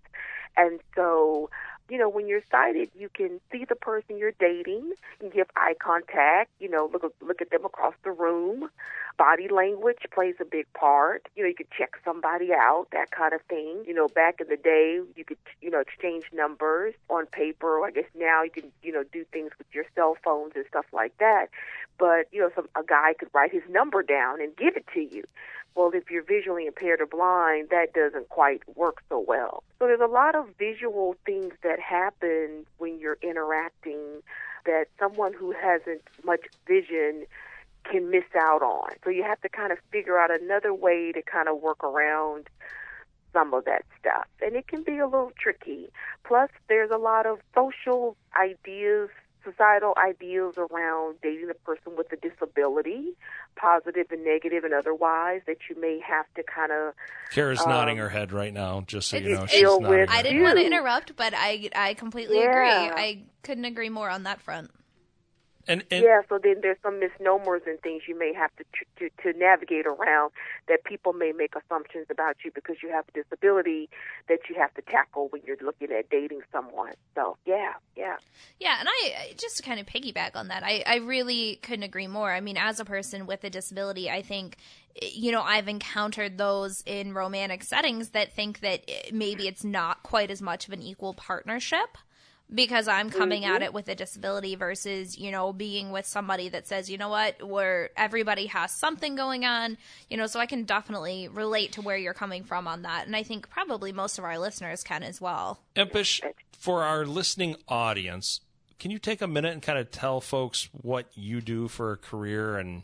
And 0.56 0.80
so, 0.96 1.50
you 1.90 1.98
know, 1.98 2.08
when 2.08 2.28
you're 2.28 2.42
sighted, 2.50 2.90
you 2.96 3.08
can 3.12 3.40
see 3.50 3.64
the 3.68 3.74
person 3.74 4.16
you're 4.16 4.32
dating. 4.38 4.92
You 5.22 5.30
give 5.30 5.48
eye 5.56 5.74
contact. 5.80 6.50
You 6.60 6.70
know, 6.70 6.88
look 6.92 7.12
look 7.20 7.42
at 7.42 7.50
them 7.50 7.64
across 7.64 7.94
the 8.04 8.12
room. 8.12 8.70
Body 9.18 9.48
language 9.48 9.98
plays 10.12 10.36
a 10.40 10.44
big 10.44 10.72
part. 10.72 11.28
You 11.36 11.42
know, 11.42 11.48
you 11.48 11.54
could 11.54 11.70
check 11.76 11.90
somebody 12.04 12.52
out, 12.52 12.86
that 12.92 13.10
kind 13.10 13.34
of 13.34 13.42
thing. 13.42 13.84
You 13.86 13.92
know, 13.92 14.08
back 14.08 14.40
in 14.40 14.48
the 14.48 14.56
day, 14.56 15.00
you 15.16 15.24
could 15.24 15.38
you 15.60 15.70
know 15.70 15.80
exchange 15.80 16.24
numbers 16.32 16.94
on 17.08 17.26
paper. 17.26 17.84
I 17.84 17.90
guess 17.90 18.08
now 18.16 18.42
you 18.42 18.50
can 18.50 18.72
you 18.82 18.92
know 18.92 19.02
do 19.12 19.24
things 19.32 19.50
with 19.58 19.66
your 19.72 19.84
cell 19.94 20.16
phones 20.22 20.52
and 20.54 20.64
stuff 20.68 20.86
like 20.92 21.16
that. 21.18 21.48
But 21.98 22.28
you 22.30 22.40
know, 22.40 22.50
some 22.54 22.68
a 22.76 22.82
guy 22.84 23.14
could 23.18 23.30
write 23.34 23.52
his 23.52 23.62
number 23.68 24.02
down 24.02 24.40
and 24.40 24.56
give 24.56 24.76
it 24.76 24.86
to 24.94 25.00
you. 25.00 25.24
Well, 25.74 25.90
if 25.94 26.10
you're 26.10 26.24
visually 26.24 26.66
impaired 26.66 27.00
or 27.00 27.06
blind, 27.06 27.68
that 27.70 27.92
doesn't 27.94 28.28
quite 28.28 28.62
work 28.76 29.02
so 29.08 29.24
well. 29.26 29.62
So 29.78 29.86
there's 29.86 30.00
a 30.00 30.06
lot 30.06 30.34
of 30.34 30.48
visual 30.58 31.16
things 31.24 31.54
that 31.62 31.78
happen 31.80 32.66
when 32.78 32.98
you're 32.98 33.18
interacting 33.22 34.22
that 34.66 34.86
someone 34.98 35.32
who 35.32 35.52
hasn't 35.52 36.02
much 36.24 36.40
vision 36.66 37.24
can 37.84 38.10
miss 38.10 38.24
out 38.38 38.62
on. 38.62 38.90
So 39.04 39.10
you 39.10 39.22
have 39.22 39.40
to 39.40 39.48
kind 39.48 39.72
of 39.72 39.78
figure 39.90 40.18
out 40.18 40.30
another 40.30 40.74
way 40.74 41.12
to 41.12 41.22
kind 41.22 41.48
of 41.48 41.60
work 41.62 41.82
around 41.82 42.48
some 43.32 43.54
of 43.54 43.64
that 43.64 43.84
stuff. 43.98 44.26
And 44.42 44.56
it 44.56 44.66
can 44.66 44.82
be 44.82 44.98
a 44.98 45.06
little 45.06 45.32
tricky. 45.38 45.88
Plus, 46.24 46.50
there's 46.68 46.90
a 46.90 46.98
lot 46.98 47.26
of 47.26 47.38
social 47.54 48.16
ideas, 48.38 49.08
societal 49.44 49.94
ideas 49.96 50.54
around 50.56 51.16
dating 51.22 51.50
a 51.50 51.54
person 51.54 51.96
with 51.96 52.12
a 52.12 52.16
disability, 52.16 53.12
positive 53.56 54.06
and 54.10 54.24
negative 54.24 54.64
and 54.64 54.74
otherwise, 54.74 55.40
that 55.46 55.56
you 55.68 55.80
may 55.80 56.00
have 56.00 56.26
to 56.36 56.42
kind 56.42 56.72
of. 56.72 56.94
Kara's 57.32 57.60
um, 57.60 57.68
nodding 57.70 57.96
her 57.98 58.08
head 58.08 58.32
right 58.32 58.52
now, 58.52 58.82
just 58.86 59.08
so 59.08 59.16
you 59.16 59.30
know. 59.30 59.46
She's 59.46 59.60
deal 59.60 59.80
with- 59.80 60.10
I 60.10 60.22
didn't 60.22 60.42
want 60.42 60.58
to 60.58 60.64
interrupt, 60.66 61.16
but 61.16 61.32
I 61.36 61.70
I 61.74 61.94
completely 61.94 62.38
Yeah. 62.38 62.50
agree. 62.86 63.02
I 63.02 63.22
couldn't 63.42 63.64
agree 63.64 63.88
more 63.88 64.10
on 64.10 64.24
that 64.24 64.40
front. 64.40 64.70
And, 65.70 65.84
and 65.90 66.04
yeah, 66.04 66.22
so 66.28 66.38
then 66.42 66.56
there's 66.62 66.78
some 66.82 66.98
misnomers 66.98 67.62
and 67.66 67.80
things 67.80 68.02
you 68.08 68.18
may 68.18 68.32
have 68.34 68.50
to, 68.56 68.64
to 68.98 69.10
to 69.22 69.38
navigate 69.38 69.86
around 69.86 70.32
that 70.68 70.84
people 70.84 71.12
may 71.12 71.32
make 71.32 71.54
assumptions 71.54 72.06
about 72.10 72.36
you 72.44 72.50
because 72.52 72.76
you 72.82 72.90
have 72.90 73.04
a 73.08 73.12
disability 73.22 73.88
that 74.28 74.40
you 74.48 74.56
have 74.56 74.74
to 74.74 74.82
tackle 74.82 75.28
when 75.28 75.42
you're 75.46 75.56
looking 75.62 75.92
at 75.92 76.10
dating 76.10 76.40
someone. 76.52 76.92
So 77.14 77.36
yeah, 77.46 77.74
yeah. 77.96 78.16
Yeah, 78.58 78.76
and 78.80 78.88
I 78.88 79.14
I- 79.16 79.34
just 79.38 79.56
to 79.58 79.62
kind 79.62 79.78
of 79.78 79.86
piggyback 79.86 80.34
on 80.34 80.48
that, 80.48 80.62
I, 80.64 80.82
I 80.86 80.96
really 80.96 81.56
couldn't 81.62 81.84
agree 81.84 82.08
more. 82.08 82.32
I 82.32 82.40
mean, 82.40 82.56
as 82.56 82.80
a 82.80 82.84
person 82.84 83.26
with 83.26 83.44
a 83.44 83.50
disability, 83.50 84.10
I 84.10 84.22
think, 84.22 84.56
you 85.00 85.30
know, 85.32 85.42
I've 85.42 85.68
encountered 85.68 86.36
those 86.36 86.82
in 86.84 87.14
romantic 87.14 87.62
settings 87.62 88.10
that 88.10 88.32
think 88.32 88.60
that 88.60 88.82
eh, 88.88 89.10
maybe 89.12 89.46
it's 89.46 89.64
not 89.64 90.02
quite 90.02 90.30
as 90.30 90.42
much 90.42 90.66
of 90.66 90.72
an 90.74 90.82
equal 90.82 91.14
partnership 91.14 91.96
because 92.52 92.88
I'm 92.88 93.10
coming 93.10 93.44
at 93.44 93.54
mm-hmm. 93.54 93.62
it 93.64 93.74
with 93.74 93.88
a 93.88 93.94
disability 93.94 94.54
versus, 94.54 95.18
you 95.18 95.30
know, 95.30 95.52
being 95.52 95.90
with 95.90 96.06
somebody 96.06 96.48
that 96.48 96.66
says, 96.66 96.90
you 96.90 96.98
know 96.98 97.08
what, 97.08 97.42
where 97.46 97.90
everybody 97.96 98.46
has 98.46 98.72
something 98.72 99.14
going 99.14 99.44
on, 99.44 99.76
you 100.08 100.16
know, 100.16 100.26
so 100.26 100.40
I 100.40 100.46
can 100.46 100.64
definitely 100.64 101.28
relate 101.28 101.72
to 101.72 101.82
where 101.82 101.96
you're 101.96 102.14
coming 102.14 102.44
from 102.44 102.66
on 102.66 102.82
that. 102.82 103.06
And 103.06 103.14
I 103.14 103.22
think 103.22 103.48
probably 103.50 103.92
most 103.92 104.18
of 104.18 104.24
our 104.24 104.38
listeners 104.38 104.82
can 104.82 105.02
as 105.02 105.20
well. 105.20 105.60
Empish, 105.76 106.20
for 106.52 106.82
our 106.82 107.06
listening 107.06 107.56
audience, 107.68 108.40
can 108.78 108.90
you 108.90 108.98
take 108.98 109.22
a 109.22 109.26
minute 109.26 109.52
and 109.52 109.62
kind 109.62 109.78
of 109.78 109.90
tell 109.90 110.20
folks 110.20 110.68
what 110.72 111.06
you 111.14 111.40
do 111.40 111.68
for 111.68 111.92
a 111.92 111.96
career 111.96 112.56
and 112.56 112.82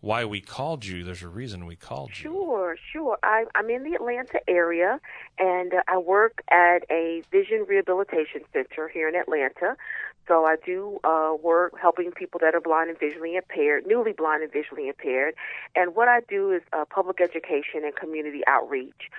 why 0.00 0.24
we 0.24 0.40
called 0.40 0.84
you? 0.84 1.04
There's 1.04 1.22
a 1.22 1.28
reason 1.28 1.66
we 1.66 1.76
called 1.76 2.10
you. 2.10 2.30
Sure, 2.30 2.41
sure. 2.92 3.18
I, 3.22 3.44
I'm 3.54 3.70
in 3.70 3.84
the 3.84 3.94
Atlanta 3.94 4.40
area, 4.48 5.00
and 5.38 5.74
uh, 5.74 5.82
I 5.88 5.98
work 5.98 6.42
at 6.50 6.84
a 6.90 7.22
vision 7.30 7.64
rehabilitation 7.68 8.42
center 8.52 8.88
here 8.88 9.08
in 9.08 9.14
Atlanta. 9.14 9.76
So 10.28 10.44
I 10.44 10.56
do 10.64 11.00
uh, 11.04 11.34
work 11.42 11.74
helping 11.80 12.12
people 12.12 12.38
that 12.42 12.54
are 12.54 12.60
blind 12.60 12.90
and 12.90 12.98
visually 12.98 13.36
impaired, 13.36 13.86
newly 13.86 14.12
blind 14.12 14.42
and 14.42 14.52
visually 14.52 14.88
impaired. 14.88 15.34
And 15.74 15.96
what 15.96 16.08
I 16.08 16.20
do 16.28 16.52
is 16.52 16.62
uh, 16.72 16.84
public 16.84 17.20
education 17.20 17.82
and 17.84 17.94
community 17.96 18.42
outreach. 18.46 19.10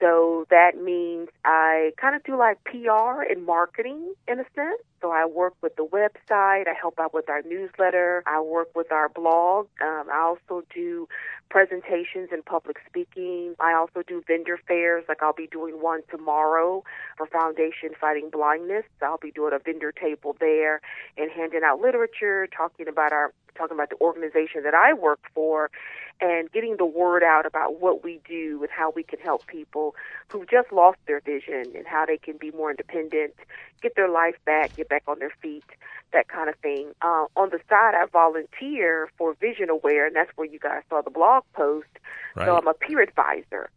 So 0.00 0.46
that 0.50 0.80
means 0.80 1.28
I 1.44 1.92
kind 2.00 2.14
of 2.14 2.22
do 2.22 2.36
like 2.36 2.62
PR 2.64 3.22
and 3.22 3.44
marketing 3.44 4.14
in 4.28 4.38
a 4.38 4.44
sense. 4.54 4.80
So 5.00 5.10
I 5.10 5.26
work 5.26 5.54
with 5.60 5.74
the 5.76 5.84
website. 5.84 6.68
I 6.68 6.74
help 6.80 7.00
out 7.00 7.12
with 7.12 7.28
our 7.28 7.42
newsletter. 7.42 8.22
I 8.26 8.40
work 8.40 8.68
with 8.76 8.92
our 8.92 9.08
blog. 9.08 9.66
Um, 9.82 10.06
I 10.12 10.18
also 10.20 10.64
do 10.72 11.08
presentations 11.50 12.28
and 12.32 12.44
public 12.44 12.76
speaking. 12.86 13.54
I 13.60 13.74
also 13.74 14.02
do 14.06 14.22
vendor 14.26 14.58
fairs. 14.66 15.04
Like 15.08 15.22
I'll 15.22 15.32
be 15.32 15.46
doing 15.46 15.80
one 15.80 16.00
tomorrow 16.10 16.84
for 17.16 17.26
Foundation 17.26 17.90
Fighting 18.00 18.30
Blindness. 18.30 18.84
I'll 19.02 19.18
be 19.18 19.30
doing 19.30 19.52
a 19.54 19.58
vendor 19.58 19.92
table 19.92 20.36
there 20.40 20.80
and 21.16 21.30
handing 21.30 21.62
out 21.64 21.80
literature, 21.80 22.46
talking 22.54 22.88
about 22.88 23.12
our 23.12 23.32
talking 23.58 23.76
about 23.76 23.90
the 23.90 24.00
organization 24.00 24.62
that 24.62 24.74
I 24.74 24.94
work 24.94 25.20
for 25.34 25.70
and 26.20 26.50
getting 26.50 26.76
the 26.76 26.86
word 26.86 27.22
out 27.22 27.46
about 27.46 27.80
what 27.80 28.02
we 28.02 28.20
do 28.28 28.58
and 28.62 28.70
how 28.70 28.90
we 28.94 29.02
can 29.02 29.18
help 29.18 29.46
people 29.46 29.94
who've 30.28 30.48
just 30.48 30.72
lost 30.72 30.98
their 31.06 31.20
vision 31.20 31.72
and 31.76 31.86
how 31.86 32.06
they 32.06 32.18
can 32.18 32.36
be 32.36 32.50
more 32.52 32.70
independent, 32.70 33.34
get 33.82 33.94
their 33.94 34.08
life 34.08 34.34
back, 34.44 34.74
get 34.76 34.88
back 34.88 35.04
on 35.06 35.18
their 35.18 35.32
feet, 35.42 35.64
that 36.12 36.28
kind 36.28 36.48
of 36.48 36.56
thing. 36.56 36.92
Uh, 37.02 37.26
on 37.36 37.50
the 37.50 37.60
side, 37.68 37.94
I 37.94 38.06
volunteer 38.12 39.08
for 39.16 39.34
Vision 39.34 39.70
Aware, 39.70 40.06
and 40.06 40.16
that's 40.16 40.30
where 40.36 40.46
you 40.46 40.58
guys 40.58 40.82
saw 40.88 41.02
the 41.02 41.10
blog 41.10 41.44
post. 41.52 41.86
Right. 42.34 42.46
So 42.46 42.56
I'm 42.56 42.66
a 42.66 42.74
peer 42.74 43.00
advisor. 43.00 43.70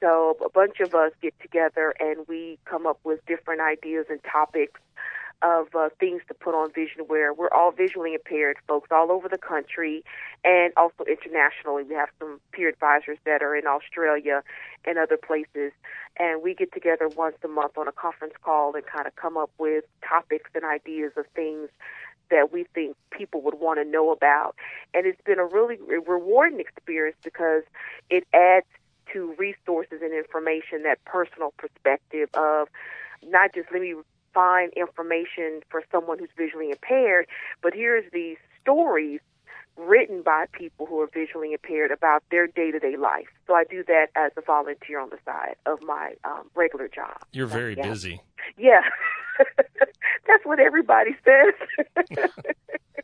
So 0.00 0.36
a 0.44 0.48
bunch 0.48 0.80
of 0.80 0.94
us 0.94 1.12
get 1.20 1.34
together 1.40 1.92
and 1.98 2.24
we 2.28 2.58
come 2.64 2.86
up 2.86 3.00
with 3.02 3.24
different 3.26 3.60
ideas 3.60 4.06
and 4.08 4.20
topics 4.22 4.80
of 5.42 5.68
uh, 5.74 5.88
things 6.00 6.22
to 6.28 6.34
put 6.34 6.54
on 6.54 6.72
Vision 6.72 7.00
Aware. 7.00 7.32
We're 7.32 7.50
all 7.50 7.70
visually 7.70 8.14
impaired 8.14 8.56
folks 8.66 8.88
all 8.90 9.12
over 9.12 9.28
the 9.28 9.38
country 9.38 10.04
and 10.44 10.72
also 10.76 11.04
internationally. 11.04 11.84
We 11.84 11.94
have 11.94 12.08
some 12.18 12.40
peer 12.52 12.68
advisors 12.68 13.18
that 13.24 13.42
are 13.42 13.54
in 13.54 13.66
Australia 13.66 14.42
and 14.84 14.98
other 14.98 15.16
places. 15.16 15.72
And 16.18 16.42
we 16.42 16.54
get 16.54 16.72
together 16.72 17.08
once 17.08 17.36
a 17.44 17.48
month 17.48 17.78
on 17.78 17.86
a 17.86 17.92
conference 17.92 18.34
call 18.42 18.74
and 18.74 18.84
kind 18.86 19.06
of 19.06 19.14
come 19.16 19.36
up 19.36 19.50
with 19.58 19.84
topics 20.06 20.50
and 20.54 20.64
ideas 20.64 21.12
of 21.16 21.26
things 21.34 21.68
that 22.30 22.52
we 22.52 22.64
think 22.74 22.96
people 23.10 23.40
would 23.42 23.58
want 23.58 23.78
to 23.78 23.84
know 23.84 24.10
about. 24.10 24.54
And 24.92 25.06
it's 25.06 25.20
been 25.22 25.38
a 25.38 25.46
really 25.46 25.78
rewarding 26.06 26.60
experience 26.60 27.16
because 27.22 27.62
it 28.10 28.26
adds 28.34 28.66
to 29.12 29.34
resources 29.38 30.00
and 30.02 30.12
information 30.12 30.82
that 30.82 31.02
personal 31.04 31.54
perspective 31.56 32.28
of 32.34 32.68
not 33.22 33.54
just 33.54 33.68
let 33.72 33.80
me 33.80 33.94
find 34.34 34.72
information 34.74 35.60
for 35.70 35.82
someone 35.90 36.18
who's 36.18 36.28
visually 36.36 36.70
impaired, 36.70 37.26
but 37.62 37.74
here's 37.74 38.10
these 38.12 38.36
stories 38.60 39.20
written 39.78 40.22
by 40.22 40.46
people 40.52 40.86
who 40.86 41.00
are 41.00 41.06
visually 41.12 41.52
impaired 41.52 41.90
about 41.92 42.22
their 42.30 42.46
day 42.46 42.70
to 42.70 42.78
day 42.78 42.96
life. 42.96 43.28
So 43.46 43.54
I 43.54 43.64
do 43.64 43.84
that 43.86 44.08
as 44.16 44.32
a 44.36 44.42
volunteer 44.42 45.00
on 45.00 45.10
the 45.10 45.18
side 45.24 45.54
of 45.66 45.80
my 45.82 46.14
um, 46.24 46.50
regular 46.54 46.88
job. 46.88 47.16
You're 47.32 47.46
very 47.46 47.76
Yeah. 47.76 47.88
busy. 47.88 48.20
Yeah. 48.56 48.80
That's 50.26 50.44
what 50.44 50.58
everybody 50.60 51.16
says. 51.24 52.28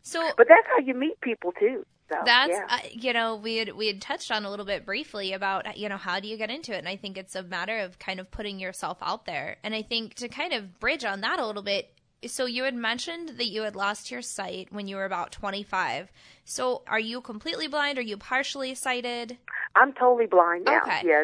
So, 0.05 0.21
but 0.37 0.47
that's 0.47 0.67
how 0.67 0.85
you 0.85 0.93
meet 0.93 1.19
people 1.21 1.51
too. 1.59 1.83
So, 2.11 2.17
that's 2.23 2.51
yeah. 2.51 2.67
uh, 2.69 2.77
you 2.91 3.11
know 3.11 3.37
we 3.37 3.57
had 3.57 3.73
we 3.73 3.87
had 3.87 3.99
touched 3.99 4.31
on 4.31 4.45
a 4.45 4.51
little 4.51 4.65
bit 4.65 4.85
briefly 4.85 5.33
about 5.33 5.77
you 5.79 5.89
know 5.89 5.97
how 5.97 6.19
do 6.19 6.27
you 6.27 6.37
get 6.37 6.51
into 6.51 6.75
it, 6.75 6.77
and 6.77 6.87
I 6.87 6.95
think 6.95 7.17
it's 7.17 7.33
a 7.33 7.41
matter 7.41 7.79
of 7.79 7.97
kind 7.97 8.19
of 8.19 8.29
putting 8.29 8.59
yourself 8.59 8.99
out 9.01 9.25
there. 9.25 9.57
And 9.63 9.73
I 9.73 9.81
think 9.81 10.13
to 10.15 10.27
kind 10.29 10.53
of 10.53 10.79
bridge 10.79 11.03
on 11.03 11.21
that 11.21 11.39
a 11.39 11.47
little 11.47 11.63
bit, 11.63 11.91
so 12.27 12.45
you 12.45 12.63
had 12.63 12.75
mentioned 12.75 13.37
that 13.37 13.47
you 13.47 13.63
had 13.63 13.75
lost 13.75 14.11
your 14.11 14.21
sight 14.21 14.67
when 14.71 14.87
you 14.87 14.95
were 14.95 15.05
about 15.05 15.31
25. 15.31 16.11
So 16.43 16.83
are 16.87 16.99
you 16.99 17.21
completely 17.21 17.67
blind? 17.67 17.97
Are 17.97 18.01
you 18.03 18.17
partially 18.17 18.75
sighted? 18.75 19.37
I'm 19.75 19.93
totally 19.93 20.27
blind 20.27 20.65
now. 20.65 20.81
Okay. 20.81 21.01
Yeah, 21.05 21.23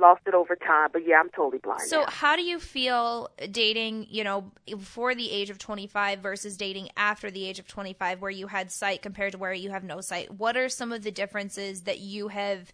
lost 0.00 0.22
it 0.26 0.34
over 0.34 0.56
time, 0.56 0.90
but 0.92 1.06
yeah, 1.06 1.18
I'm 1.18 1.30
totally 1.30 1.58
blind. 1.58 1.82
So 1.82 2.00
now. 2.00 2.06
how 2.08 2.36
do 2.36 2.42
you 2.42 2.58
feel 2.58 3.30
dating, 3.50 4.06
you 4.10 4.24
know, 4.24 4.52
before 4.66 5.14
the 5.14 5.30
age 5.30 5.50
of 5.50 5.58
25 5.58 6.20
versus 6.20 6.56
dating 6.56 6.90
after 6.96 7.30
the 7.30 7.46
age 7.46 7.58
of 7.58 7.66
25 7.66 8.20
where 8.20 8.30
you 8.30 8.46
had 8.46 8.70
sight 8.70 9.02
compared 9.02 9.32
to 9.32 9.38
where 9.38 9.52
you 9.52 9.70
have 9.70 9.84
no 9.84 10.00
sight? 10.00 10.30
What 10.30 10.56
are 10.56 10.68
some 10.68 10.92
of 10.92 11.02
the 11.02 11.10
differences 11.10 11.82
that 11.82 12.00
you 12.00 12.28
have 12.28 12.72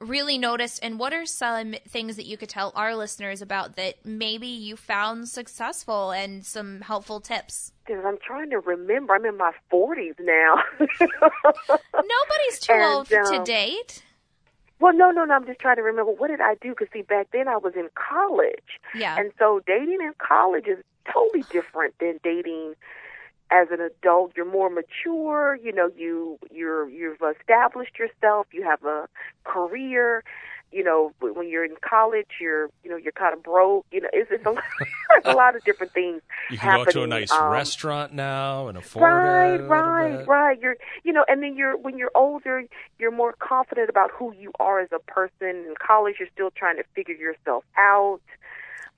really 0.00 0.36
noticed 0.38 0.78
and 0.82 0.98
what 0.98 1.12
are 1.14 1.24
some 1.24 1.74
things 1.88 2.16
that 2.16 2.26
you 2.26 2.36
could 2.36 2.48
tell 2.50 2.70
our 2.74 2.94
listeners 2.94 3.40
about 3.40 3.76
that 3.76 3.94
maybe 4.04 4.46
you 4.46 4.76
found 4.76 5.28
successful 5.28 6.10
and 6.10 6.44
some 6.44 6.80
helpful 6.82 7.20
tips? 7.20 7.72
Because 7.86 8.04
I'm 8.04 8.18
trying 8.24 8.50
to 8.50 8.58
remember. 8.60 9.14
I'm 9.14 9.24
in 9.24 9.36
my 9.36 9.52
40s 9.72 10.14
now. 10.20 10.62
Nobody's 10.80 12.58
too 12.60 12.72
And, 12.72 12.82
old 12.82 13.06
to 13.08 13.20
um, 13.20 13.44
date. 13.44 14.02
well, 14.80 14.92
no, 14.92 15.10
no, 15.10 15.24
no. 15.24 15.34
I'm 15.34 15.46
just 15.46 15.60
trying 15.60 15.76
to 15.76 15.82
remember 15.82 16.12
what 16.12 16.28
did 16.28 16.40
I 16.40 16.54
do? 16.56 16.70
Because 16.70 16.88
see, 16.92 17.02
back 17.02 17.28
then 17.32 17.48
I 17.48 17.56
was 17.56 17.74
in 17.74 17.88
college, 17.94 18.80
Yeah. 18.94 19.16
and 19.18 19.32
so 19.38 19.60
dating 19.66 19.98
in 20.02 20.12
college 20.18 20.66
is 20.66 20.78
totally 21.12 21.44
different 21.50 21.94
than 22.00 22.18
dating 22.22 22.74
as 23.50 23.68
an 23.70 23.80
adult. 23.80 24.32
You're 24.36 24.50
more 24.50 24.70
mature. 24.70 25.58
You 25.62 25.72
know, 25.72 25.90
you 25.96 26.38
you're 26.50 26.88
you've 26.88 27.20
established 27.40 27.98
yourself. 27.98 28.46
You 28.52 28.64
have 28.64 28.84
a 28.84 29.08
career. 29.44 30.24
You 30.72 30.82
know, 30.82 31.12
when 31.20 31.48
you're 31.48 31.64
in 31.64 31.76
college, 31.80 32.26
you're 32.40 32.68
you 32.82 32.90
know 32.90 32.96
you're 32.96 33.12
kind 33.12 33.34
of 33.34 33.42
broke. 33.42 33.86
You 33.92 34.00
know, 34.00 34.08
it's, 34.12 34.30
it's 34.32 34.44
a, 34.44 34.54
a 35.30 35.32
lot 35.32 35.54
of 35.54 35.64
different 35.64 35.92
things. 35.92 36.22
You 36.50 36.58
can 36.58 36.84
go 36.84 36.90
to 36.90 37.02
a 37.04 37.06
nice 37.06 37.30
um, 37.30 37.50
restaurant 37.50 38.12
now 38.12 38.66
and 38.66 38.76
afford 38.76 39.04
right, 39.04 39.54
it. 39.54 39.60
a 39.60 39.62
little 39.62 39.68
right, 39.68 40.18
bit. 40.18 40.28
right. 40.28 40.60
You're, 40.60 40.76
you 41.04 41.12
know, 41.12 41.24
and 41.28 41.42
then 41.42 41.56
you're 41.56 41.76
when 41.76 41.96
you're 41.98 42.10
older, 42.16 42.64
you're 42.98 43.12
more 43.12 43.32
confident 43.38 43.88
about 43.88 44.10
who 44.10 44.34
you 44.34 44.50
are 44.58 44.80
as 44.80 44.88
a 44.92 44.98
person. 44.98 45.48
In 45.48 45.74
college, 45.84 46.16
you're 46.18 46.28
still 46.34 46.50
trying 46.50 46.76
to 46.76 46.84
figure 46.94 47.14
yourself 47.14 47.64
out. 47.78 48.20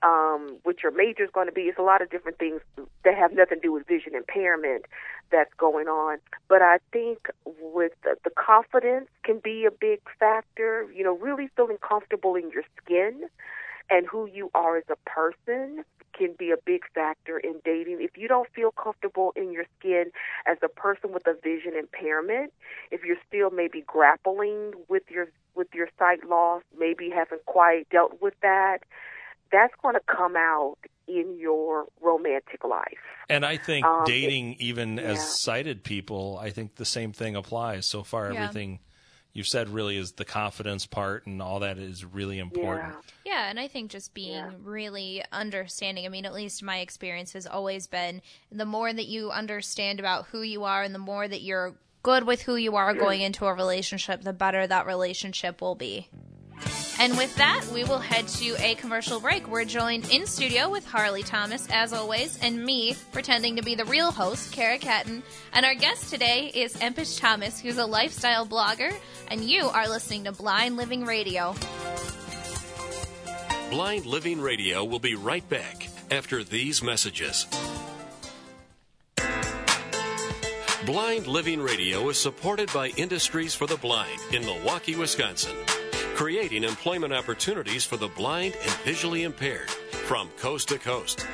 Um, 0.01 0.57
what 0.63 0.81
your 0.81 0.93
major 0.93 1.25
is 1.25 1.29
going 1.33 1.47
to 1.47 1.51
be. 1.51 1.63
It's 1.63 1.77
a 1.77 1.81
lot 1.83 2.01
of 2.01 2.09
different 2.09 2.37
things 2.37 2.61
that 3.03 3.15
have 3.17 3.33
nothing 3.33 3.57
to 3.57 3.61
do 3.61 3.73
with 3.73 3.85
vision 3.85 4.15
impairment 4.15 4.85
that's 5.29 5.53
going 5.57 5.87
on. 5.87 6.19
But 6.47 6.61
I 6.61 6.77
think 6.93 7.27
with 7.61 7.91
the, 8.03 8.15
the 8.23 8.29
confidence 8.29 9.09
can 9.23 9.39
be 9.39 9.65
a 9.65 9.71
big 9.71 9.99
factor. 10.17 10.89
You 10.95 11.03
know, 11.03 11.17
really 11.17 11.49
feeling 11.55 11.77
comfortable 11.77 12.35
in 12.35 12.49
your 12.49 12.63
skin 12.81 13.27
and 13.89 14.05
who 14.07 14.27
you 14.27 14.51
are 14.53 14.77
as 14.77 14.85
a 14.89 14.95
person 15.09 15.83
can 16.13 16.33
be 16.37 16.51
a 16.51 16.57
big 16.65 16.83
factor 16.93 17.37
in 17.37 17.55
dating. 17.63 17.97
If 18.01 18.17
you 18.17 18.27
don't 18.27 18.49
feel 18.53 18.71
comfortable 18.71 19.31
in 19.35 19.51
your 19.51 19.65
skin 19.79 20.11
as 20.45 20.57
a 20.61 20.67
person 20.67 21.13
with 21.13 21.25
a 21.27 21.33
vision 21.33 21.73
impairment, 21.77 22.51
if 22.91 23.03
you're 23.03 23.17
still 23.27 23.49
maybe 23.51 23.83
grappling 23.85 24.73
with 24.87 25.03
your 25.09 25.27
with 25.55 25.67
your 25.73 25.89
sight 25.97 26.27
loss, 26.27 26.61
maybe 26.77 27.09
haven't 27.09 27.45
quite 27.45 27.89
dealt 27.89 28.21
with 28.21 28.33
that, 28.41 28.79
that's 29.51 29.73
going 29.81 29.95
to 29.95 30.01
come 30.01 30.35
out 30.35 30.77
in 31.07 31.37
your 31.39 31.85
romantic 32.01 32.63
life. 32.63 32.97
And 33.29 33.45
I 33.45 33.57
think 33.57 33.85
Um, 33.85 34.03
it- 34.03 34.07
dating, 34.07 34.55
even 34.59 34.97
yeah. 34.97 35.03
as 35.03 35.41
sighted 35.41 35.83
people, 35.83 36.37
I 36.41 36.49
think 36.51 36.75
the 36.75 36.85
same 36.85 37.13
thing 37.13 37.35
applies. 37.35 37.85
So 37.85 38.03
far, 38.03 38.31
Yeah. 38.31 38.43
everything 38.43 38.79
you've 39.33 39.47
said 39.47 39.69
really 39.69 39.95
is 39.97 40.13
the 40.13 40.25
confidence 40.25 40.85
part, 40.87 41.25
and 41.27 41.41
all 41.41 41.59
that 41.59 41.77
is 41.77 42.03
really 42.03 42.39
important. 42.39 42.95
Yeah. 43.25 43.33
Yeah, 43.33 43.49
and 43.49 43.59
I 43.59 43.67
think 43.67 43.91
just 43.91 44.13
being 44.13 44.33
Yeah. 44.33 44.51
really 44.61 45.23
understanding. 45.31 46.05
I 46.05 46.09
mean, 46.09 46.25
at 46.25 46.33
least 46.33 46.61
my 46.63 46.79
experience 46.79 47.33
has 47.33 47.45
always 47.47 47.87
been 47.87 48.21
the 48.51 48.65
more 48.65 48.91
that 48.91 49.05
you 49.05 49.31
understand 49.31 49.99
about 49.99 50.25
who 50.27 50.41
you 50.41 50.63
are 50.63 50.83
and 50.83 50.93
the 50.93 50.99
more 50.99 51.27
that 51.27 51.41
you're 51.41 51.75
good 52.01 52.23
with 52.25 52.41
who 52.43 52.55
you 52.55 52.75
are 52.75 52.93
going 52.93 53.21
into 53.21 53.45
a 53.45 53.53
relationship, 53.53 54.21
the 54.21 54.33
better 54.33 54.65
that 54.65 54.85
relationship 54.85 55.61
will 55.61 55.75
be. 55.75 56.07
And 56.99 57.17
with 57.17 57.33
that, 57.37 57.65
we 57.73 57.85
will 57.85 57.99
head 57.99 58.27
to 58.27 58.55
a 58.59 58.75
commercial 58.75 59.21
break. 59.21 59.47
We're 59.47 59.63
joined 59.63 60.11
in 60.11 60.27
studio 60.27 60.69
with 60.69 60.85
Harley 60.85 61.23
Thomas, 61.23 61.65
as 61.71 61.93
always, 61.93 62.37
and 62.41 62.61
me, 62.63 62.93
pretending 63.13 63.55
to 63.55 63.61
be 63.63 63.73
the 63.73 63.85
real 63.85 64.11
host, 64.11 64.51
Kara 64.51 64.77
Catton. 64.77 65.23
And 65.53 65.65
our 65.65 65.75
guest 65.75 66.09
today 66.09 66.51
is 66.53 66.75
Empish 66.75 67.17
Thomas, 67.17 67.57
who's 67.57 67.77
a 67.77 67.85
lifestyle 67.85 68.45
blogger, 68.45 68.93
and 69.29 69.41
you 69.41 69.69
are 69.69 69.87
listening 69.87 70.25
to 70.25 70.33
Blind 70.33 70.75
Living 70.75 71.05
Radio. 71.05 71.55
Blind 73.69 74.05
Living 74.05 74.41
Radio 74.41 74.83
will 74.83 74.99
be 74.99 75.15
right 75.15 75.47
back 75.47 75.87
after 76.11 76.43
these 76.43 76.83
messages. 76.83 77.47
Blind 80.85 81.27
Living 81.27 81.61
Radio 81.61 82.09
is 82.09 82.17
supported 82.17 82.71
by 82.73 82.87
Industries 82.97 83.53
for 83.53 83.67
the 83.67 83.77
Blind 83.77 84.19
in 84.33 84.43
Milwaukee, 84.43 84.95
Wisconsin, 84.95 85.55
creating 86.19 86.65
employment 86.65 87.13
opportunities 87.13 87.85
for 87.85 87.95
the 87.95 88.09
blind 88.09 88.53
and 88.61 88.71
visually 88.83 89.23
impaired 89.23 89.69
from 89.69 90.27
coast 90.31 90.67
to 90.67 90.77
coast. 90.77 91.25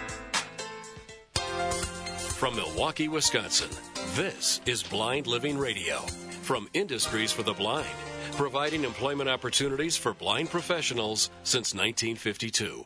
From 2.37 2.55
Milwaukee, 2.55 3.07
Wisconsin, 3.07 3.71
this 4.13 4.61
is 4.67 4.83
Blind 4.83 5.25
Living 5.25 5.57
Radio 5.57 6.01
from 6.43 6.69
Industries 6.75 7.31
for 7.31 7.41
the 7.41 7.53
Blind, 7.53 7.87
providing 8.33 8.83
employment 8.83 9.27
opportunities 9.27 9.97
for 9.97 10.13
blind 10.13 10.51
professionals 10.51 11.31
since 11.41 11.73
1952. 11.73 12.85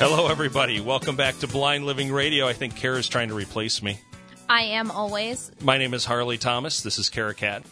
Hello, 0.00 0.26
everybody. 0.26 0.80
Welcome 0.80 1.14
back 1.14 1.38
to 1.38 1.46
Blind 1.46 1.86
Living 1.86 2.12
Radio. 2.12 2.48
I 2.48 2.54
think 2.54 2.74
Kara's 2.74 3.06
trying 3.06 3.28
to 3.28 3.34
replace 3.34 3.84
me. 3.84 4.00
I 4.48 4.62
am 4.62 4.90
always. 4.90 5.52
My 5.60 5.78
name 5.78 5.94
is 5.94 6.04
Harley 6.04 6.38
Thomas. 6.38 6.80
This 6.80 6.98
is 6.98 7.08
Kara 7.08 7.34
Cat. 7.34 7.62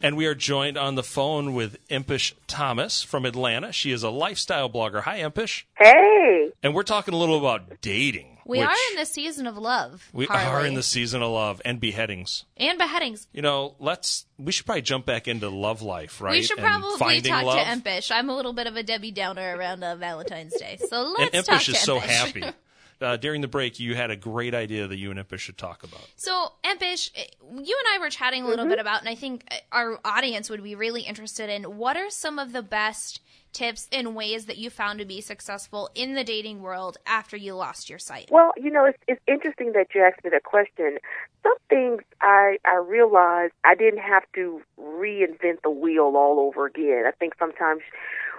Hi. 0.00 0.06
And 0.06 0.16
we 0.16 0.26
are 0.26 0.34
joined 0.34 0.76
on 0.76 0.94
the 0.94 1.02
phone 1.02 1.54
with 1.54 1.76
Empish 1.88 2.34
Thomas 2.46 3.02
from 3.02 3.24
Atlanta. 3.24 3.72
She 3.72 3.90
is 3.92 4.02
a 4.02 4.10
lifestyle 4.10 4.70
blogger. 4.70 5.02
Hi, 5.02 5.18
Empish. 5.20 5.64
Hey, 5.76 6.50
And 6.62 6.74
we're 6.74 6.82
talking 6.82 7.14
a 7.14 7.16
little 7.16 7.38
about 7.38 7.80
dating. 7.80 8.34
We 8.46 8.60
are 8.60 8.72
in 8.92 8.96
the 8.96 9.04
season 9.04 9.46
of 9.46 9.58
love. 9.58 10.08
We 10.10 10.24
Harley. 10.24 10.46
are 10.46 10.66
in 10.66 10.72
the 10.74 10.82
season 10.82 11.22
of 11.22 11.30
love 11.30 11.60
and 11.66 11.78
beheadings. 11.80 12.44
and 12.56 12.78
beheadings. 12.78 13.28
You 13.30 13.42
know, 13.42 13.74
let's. 13.78 14.24
We 14.38 14.52
should 14.52 14.64
probably 14.64 14.80
jump 14.82 15.04
back 15.04 15.28
into 15.28 15.50
love 15.50 15.82
life, 15.82 16.22
right? 16.22 16.30
We 16.32 16.42
should 16.42 16.58
And 16.58 16.66
probably 16.66 17.20
talk 17.20 17.44
love. 17.44 17.58
to 17.58 17.64
Empish. 17.64 18.10
I'm 18.10 18.30
a 18.30 18.34
little 18.34 18.54
bit 18.54 18.66
of 18.66 18.74
a 18.76 18.82
Debbie 18.82 19.10
Downer 19.10 19.54
around 19.54 19.84
uh, 19.84 19.96
Valentine's 19.96 20.54
Day, 20.58 20.78
so 20.88 21.14
let's 21.18 21.34
and 21.34 21.44
talk 21.44 21.56
Empish 21.60 21.66
to 21.66 21.72
is 21.72 21.80
so 21.80 21.98
happy. 21.98 22.42
Uh, 23.00 23.16
during 23.16 23.40
the 23.40 23.48
break, 23.48 23.78
you 23.78 23.94
had 23.94 24.10
a 24.10 24.16
great 24.16 24.54
idea 24.54 24.86
that 24.86 24.96
you 24.96 25.10
and 25.10 25.20
Empish 25.20 25.38
should 25.38 25.56
talk 25.58 25.84
about. 25.84 26.08
So, 26.16 26.52
Empish, 26.64 27.10
you 27.14 27.56
and 27.56 27.94
I 27.94 27.98
were 28.00 28.10
chatting 28.10 28.42
a 28.42 28.48
little 28.48 28.66
bit 28.66 28.80
about, 28.80 29.00
and 29.00 29.08
I 29.08 29.14
think 29.14 29.44
eh, 29.50 29.60
our 29.70 30.00
audience 30.04 30.50
would 30.50 30.64
be 30.64 30.74
really 30.74 31.02
interested 31.02 31.48
in 31.48 31.76
what 31.76 31.96
are 31.96 32.10
some 32.10 32.38
of 32.38 32.52
the 32.52 32.62
best 32.62 33.20
tips 33.52 33.88
and 33.92 34.14
ways 34.14 34.46
that 34.46 34.58
you 34.58 34.70
found 34.70 34.98
to 34.98 35.04
be 35.04 35.20
successful 35.20 35.90
in 35.94 36.14
the 36.14 36.24
dating 36.24 36.60
world 36.60 36.96
after 37.06 37.36
you 37.36 37.54
lost 37.54 37.88
your 37.88 37.98
sight? 37.98 38.28
Well, 38.30 38.52
you 38.56 38.70
know, 38.70 38.84
it's, 38.84 38.98
it's 39.06 39.20
interesting 39.26 39.72
that 39.72 39.88
you 39.94 40.02
asked 40.02 40.22
me 40.24 40.30
that 40.30 40.44
question. 40.44 40.98
Some 41.42 41.54
things 41.68 42.02
I 42.20 42.58
I 42.64 42.76
realized 42.76 43.52
I 43.64 43.74
didn't 43.74 44.00
have 44.00 44.24
to 44.34 44.60
reinvent 44.78 45.62
the 45.62 45.70
wheel 45.70 46.12
all 46.16 46.40
over 46.40 46.66
again. 46.66 47.04
I 47.06 47.12
think 47.12 47.34
sometimes 47.38 47.82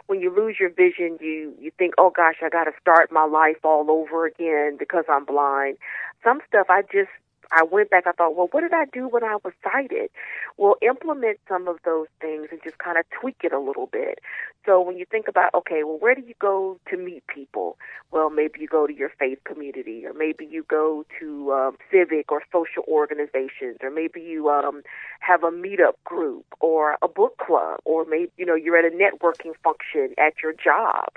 when 0.09 0.21
you 0.21 0.35
lose 0.35 0.55
your 0.59 0.71
vision, 0.71 1.19
you 1.21 1.53
you 1.61 1.71
think, 1.77 1.93
oh 1.99 2.09
gosh, 2.09 2.37
I 2.43 2.49
got 2.49 2.63
to 2.63 2.71
start 2.81 3.11
my 3.11 3.25
life 3.25 3.63
all 3.63 3.91
over 3.91 4.25
again 4.25 4.75
because 4.79 5.05
I'm 5.07 5.23
blind. 5.23 5.77
Some 6.23 6.39
stuff 6.47 6.65
I 6.67 6.81
just 6.81 7.13
I 7.51 7.63
went 7.63 7.89
back. 7.89 8.05
I 8.05 8.11
thought, 8.11 8.35
well, 8.35 8.49
what 8.51 8.61
did 8.61 8.73
I 8.73 8.85
do 8.91 9.07
when 9.07 9.23
I 9.23 9.37
was 9.43 9.53
sighted? 9.63 10.09
Well, 10.57 10.75
implement 10.81 11.39
some 11.47 11.67
of 11.67 11.77
those 11.85 12.07
things 12.21 12.47
and 12.51 12.61
just 12.63 12.77
kind 12.77 12.97
of 12.97 13.05
tweak 13.09 13.37
it 13.43 13.53
a 13.53 13.59
little 13.59 13.87
bit. 13.87 14.19
So 14.65 14.81
when 14.81 14.97
you 14.97 15.05
think 15.09 15.27
about, 15.27 15.53
okay, 15.53 15.83
well, 15.83 15.97
where 15.99 16.13
do 16.15 16.21
you 16.21 16.33
go 16.39 16.79
to 16.89 16.97
meet 16.97 17.23
people? 17.27 17.77
Well, 18.11 18.29
maybe 18.29 18.59
you 18.59 18.67
go 18.67 18.85
to 18.85 18.93
your 18.93 19.09
faith 19.17 19.39
community, 19.45 20.05
or 20.05 20.13
maybe 20.13 20.45
you 20.45 20.65
go 20.69 21.05
to 21.19 21.53
um, 21.53 21.77
civic 21.91 22.31
or 22.31 22.43
social 22.51 22.83
organizations, 22.87 23.77
or 23.81 23.89
maybe 23.89 24.21
you 24.21 24.49
um, 24.49 24.81
have 25.21 25.43
a 25.43 25.51
meetup 25.51 25.93
group 26.03 26.45
or 26.59 26.97
a 27.01 27.07
book 27.07 27.37
club, 27.37 27.79
or 27.85 28.05
maybe 28.05 28.31
you 28.37 28.45
know 28.45 28.55
you're 28.55 28.77
at 28.77 28.85
a 28.85 28.95
networking 28.95 29.53
function 29.63 30.13
at 30.17 30.33
your 30.43 30.53
job. 30.53 31.07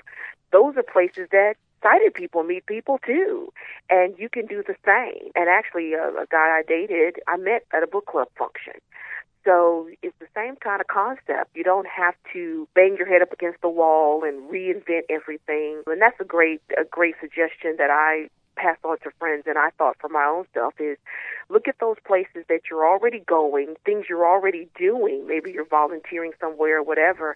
Those 0.51 0.77
are 0.77 0.83
places 0.83 1.27
that 1.31 1.55
sighted 1.83 2.13
people 2.13 2.43
meet 2.43 2.65
people 2.65 2.99
too, 3.05 3.51
and 3.89 4.15
you 4.17 4.29
can 4.29 4.47
do 4.47 4.63
the 4.65 4.75
same. 4.85 5.31
And 5.35 5.49
actually, 5.49 5.93
uh, 5.93 6.23
a 6.23 6.25
guy 6.31 6.57
I 6.57 6.63
dated, 6.67 7.17
I 7.27 7.37
met 7.37 7.65
at 7.73 7.83
a 7.83 7.87
book 7.87 8.07
club 8.07 8.29
function. 8.37 8.73
So 9.45 9.89
it's 10.01 10.17
the 10.19 10.27
same 10.33 10.55
kind 10.55 10.79
of 10.79 10.87
concept. 10.87 11.51
You 11.53 11.65
don't 11.65 11.87
have 11.87 12.15
to 12.31 12.67
bang 12.75 12.95
your 12.97 13.07
head 13.07 13.21
up 13.21 13.33
against 13.33 13.61
the 13.61 13.67
wall 13.67 14.23
and 14.23 14.49
reinvent 14.49 15.03
everything. 15.09 15.83
And 15.85 16.01
that's 16.01 16.19
a 16.19 16.23
great 16.23 16.61
a 16.79 16.85
great 16.85 17.15
suggestion 17.19 17.75
that 17.77 17.89
I 17.91 18.29
pass 18.55 18.77
on 18.83 18.99
to 18.99 19.09
friends 19.19 19.43
and 19.47 19.57
I 19.57 19.71
thought 19.77 19.97
for 19.99 20.09
my 20.09 20.23
own 20.25 20.45
self 20.53 20.75
is 20.79 20.97
look 21.49 21.67
at 21.67 21.75
those 21.79 21.97
places 22.05 22.45
that 22.49 22.61
you're 22.69 22.87
already 22.87 23.19
going, 23.19 23.75
things 23.83 24.05
you're 24.07 24.27
already 24.27 24.69
doing. 24.77 25.25
Maybe 25.27 25.51
you're 25.51 25.65
volunteering 25.65 26.31
somewhere 26.39 26.77
or 26.77 26.83
whatever, 26.83 27.35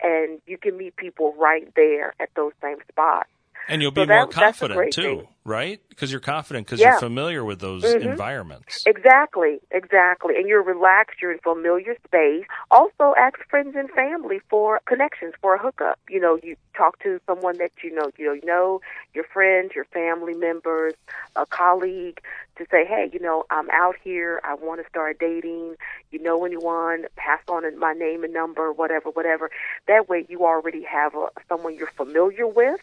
and 0.00 0.40
you 0.46 0.58
can 0.58 0.76
meet 0.76 0.96
people 0.96 1.34
right 1.38 1.66
there 1.74 2.14
at 2.20 2.28
those 2.36 2.52
same 2.62 2.78
spots. 2.88 3.28
And 3.68 3.82
you'll 3.82 3.90
be 3.90 4.00
So 4.02 4.06
more 4.06 4.26
that- 4.26 4.30
a 4.30 4.32
confident 4.32 4.92
too, 4.94 5.02
thing. 5.02 5.28
right? 5.44 5.80
Because 5.90 6.10
you're 6.10 6.20
confident 6.22 6.66
because 6.66 6.80
Yeah. 6.80 6.92
you're 6.92 7.00
familiar 7.00 7.44
with 7.44 7.60
those 7.60 7.84
Mhm. 7.84 8.00
environments. 8.00 8.86
Exactly, 8.86 9.60
exactly. 9.70 10.36
And 10.36 10.48
you're 10.48 10.62
relaxed, 10.62 11.20
you're 11.20 11.32
in 11.32 11.38
familiar 11.40 11.94
space. 12.06 12.46
Also 12.70 13.14
ask 13.18 13.36
friends 13.50 13.76
and 13.76 13.90
family 13.90 14.40
for 14.48 14.80
connections, 14.86 15.34
for 15.42 15.54
a 15.54 15.58
hookup. 15.58 15.98
You 16.08 16.20
know, 16.20 16.38
you 16.42 16.56
talk 16.74 16.98
to 17.00 17.20
someone 17.26 17.58
that 17.58 17.72
you 17.82 17.94
know, 17.94 18.10
you 18.16 18.26
know, 18.26 18.32
you 18.32 18.46
know, 18.46 18.80
your 19.14 19.24
friends, 19.24 19.74
your 19.74 19.84
family 19.86 20.34
members, 20.34 20.94
a 21.36 21.44
colleague 21.46 22.20
to 22.58 22.66
say, 22.70 22.84
Hey, 22.84 23.08
you 23.12 23.20
know, 23.20 23.44
I'm 23.50 23.70
out 23.70 23.96
here, 24.02 24.40
I 24.44 24.54
want 24.54 24.82
to 24.82 24.88
start 24.88 25.18
dating, 25.18 25.76
you 26.10 26.20
know 26.22 26.44
anyone, 26.44 27.06
pass 27.16 27.40
on 27.48 27.78
my 27.78 27.92
name 27.92 28.24
and 28.24 28.32
number, 28.32 28.72
whatever, 28.72 29.10
whatever. 29.10 29.50
That 29.86 30.08
way 30.08 30.26
you 30.28 30.44
already 30.44 30.82
have 30.84 31.14
a, 31.14 31.28
someone 31.48 31.76
you're 31.76 31.86
familiar 31.86 32.46
with. 32.46 32.80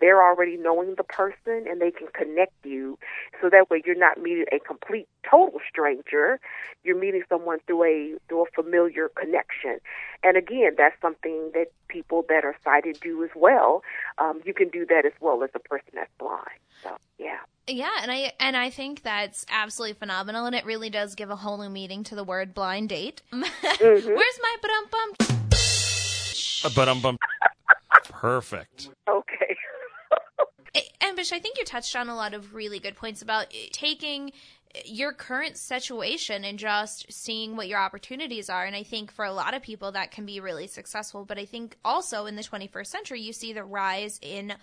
They're 0.00 0.22
already 0.22 0.56
knowing 0.56 0.94
the 0.96 1.04
person 1.04 1.66
and 1.68 1.80
they 1.80 1.90
can 1.90 2.08
connect 2.12 2.52
you. 2.64 2.98
So 3.40 3.48
that 3.50 3.70
way 3.70 3.82
you're 3.84 3.94
not 3.94 4.20
meeting 4.20 4.46
a 4.52 4.58
complete 4.58 5.08
total 5.28 5.60
stranger. 5.68 6.40
You're 6.84 6.98
meeting 6.98 7.22
someone 7.28 7.58
through 7.66 7.84
a 7.84 8.14
through 8.28 8.44
a 8.44 8.50
familiar 8.54 9.08
connection. 9.16 9.78
And 10.24 10.36
again, 10.36 10.74
that's 10.76 11.00
something 11.00 11.50
that 11.54 11.66
people 11.88 12.24
that 12.28 12.44
are 12.44 12.56
sighted 12.64 12.98
do 13.00 13.22
as 13.24 13.30
well. 13.34 13.82
Um, 14.18 14.40
you 14.44 14.54
can 14.54 14.68
do 14.68 14.86
that 14.86 15.04
as 15.04 15.12
well 15.20 15.42
as 15.42 15.50
a 15.54 15.58
person 15.58 15.90
that's 15.94 16.10
blind. 16.18 16.60
So 16.82 16.96
yeah. 17.18 17.38
Yeah, 17.68 17.90
and 18.00 18.10
I 18.10 18.32
and 18.40 18.56
I 18.56 18.70
think 18.70 19.02
that's 19.02 19.46
absolutely 19.48 19.94
phenomenal, 19.94 20.46
and 20.46 20.54
it 20.54 20.64
really 20.64 20.90
does 20.90 21.14
give 21.14 21.30
a 21.30 21.36
whole 21.36 21.58
new 21.58 21.70
meaning 21.70 22.02
to 22.04 22.16
the 22.16 22.24
word 22.24 22.54
blind 22.54 22.88
date. 22.88 23.22
Mm-hmm. 23.32 24.08
Where's 24.08 24.38
my 24.42 24.56
bum 24.62 24.84
bum? 24.90 25.28
But 26.74 26.88
I'm 26.88 27.00
bum- 27.00 27.18
perfect. 28.04 28.90
Okay. 29.08 29.56
Empish, 31.02 31.32
I 31.32 31.38
think 31.40 31.58
you 31.58 31.64
touched 31.64 31.96
on 31.96 32.08
a 32.08 32.14
lot 32.14 32.34
of 32.34 32.54
really 32.54 32.78
good 32.78 32.96
points 32.96 33.22
about 33.22 33.46
eh, 33.52 33.68
taking 33.72 34.32
your 34.84 35.12
current 35.12 35.56
situation 35.56 36.44
and 36.44 36.58
just 36.58 37.06
seeing 37.12 37.56
what 37.56 37.68
your 37.68 37.78
opportunities 37.78 38.48
are. 38.48 38.64
And 38.64 38.74
I 38.74 38.82
think 38.82 39.12
for 39.12 39.24
a 39.24 39.32
lot 39.32 39.54
of 39.54 39.62
people 39.62 39.92
that 39.92 40.10
can 40.10 40.24
be 40.26 40.40
really 40.40 40.66
successful. 40.66 41.24
But 41.24 41.38
I 41.38 41.44
think 41.44 41.76
also 41.84 42.26
in 42.26 42.36
the 42.36 42.42
21st 42.42 42.86
century, 42.86 43.20
you 43.20 43.32
see 43.32 43.52
the 43.52 43.64
rise 43.64 44.18
in 44.22 44.54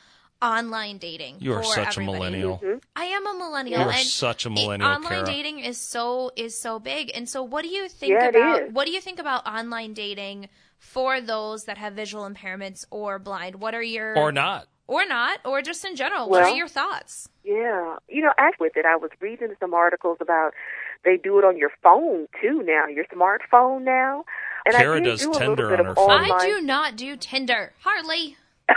online 0.42 0.98
dating. 0.98 1.38
You 1.42 1.54
are 1.54 1.64
for 1.64 1.74
such 1.74 1.98
a 1.98 2.02
everybody. 2.02 2.18
millennial. 2.18 2.58
Mm-hmm. 2.60 2.78
I 2.96 3.06
am 3.06 3.28
a 3.28 3.34
millennial. 3.38 3.80
You 3.82 3.86
are 3.88 3.92
and 3.92 4.06
such 4.06 4.46
a 4.46 4.50
it- 4.50 4.54
millennial, 4.54 4.90
online 4.90 5.10
Kara. 5.10 5.26
dating 5.26 5.60
is 5.60 5.78
so 5.78 6.32
is 6.36 6.58
so 6.58 6.80
big. 6.80 7.12
And 7.14 7.28
so 7.28 7.44
what 7.44 7.64
do 7.64 7.70
you 7.70 7.88
think 7.90 8.14
Yeah, 8.14 8.30
about 8.30 8.72
what 8.72 8.86
do 8.86 8.92
you 8.92 9.02
think 9.02 9.20
about 9.20 9.46
online 9.46 9.94
dating 9.94 10.48
for 10.78 11.20
those 11.20 11.66
that 11.66 11.78
have 11.78 11.94
visual 11.94 12.28
impairments 12.30 12.86
or 12.90 13.20
blind? 13.20 13.56
What 13.56 13.76
are 13.76 13.84
your 13.84 14.18
Or 14.18 14.32
not. 14.32 14.68
Or 14.90 15.06
not, 15.06 15.40
or 15.46 15.62
just 15.62 15.86
in 15.86 15.96
general. 15.96 16.28
what 16.28 16.42
are 16.44 16.50
your 16.50 16.68
thoughts? 16.68 17.30
Yeah. 17.44 17.98
You 18.10 18.24
know, 18.24 18.34
act 18.40 18.60
with 18.60 18.76
it. 18.76 18.86
I 18.86 18.96
was 18.96 19.12
reading 19.22 19.54
some 19.60 19.74
articles 19.74 20.18
about 20.20 20.54
they 21.06 21.16
do 21.16 21.38
it 21.38 21.46
on 21.46 21.58
your 21.58 21.70
phone 21.84 22.28
too 22.42 22.64
now, 22.66 22.88
your 22.88 23.06
smartphone 23.06 23.84
now. 23.84 24.26
And 24.66 24.76
Kara 24.76 24.98
I 24.98 25.00
did 25.00 25.10
does 25.12 25.22
do 25.22 25.32
a 25.32 25.38
Tinder 25.38 25.78
on 25.78 25.86
her 25.86 25.96
phone. 25.96 26.10
online. 26.10 26.32
I 26.32 26.46
do 26.46 26.62
not 26.62 26.96
do 26.96 27.16
Tinder, 27.16 27.74
hardly. 27.82 28.36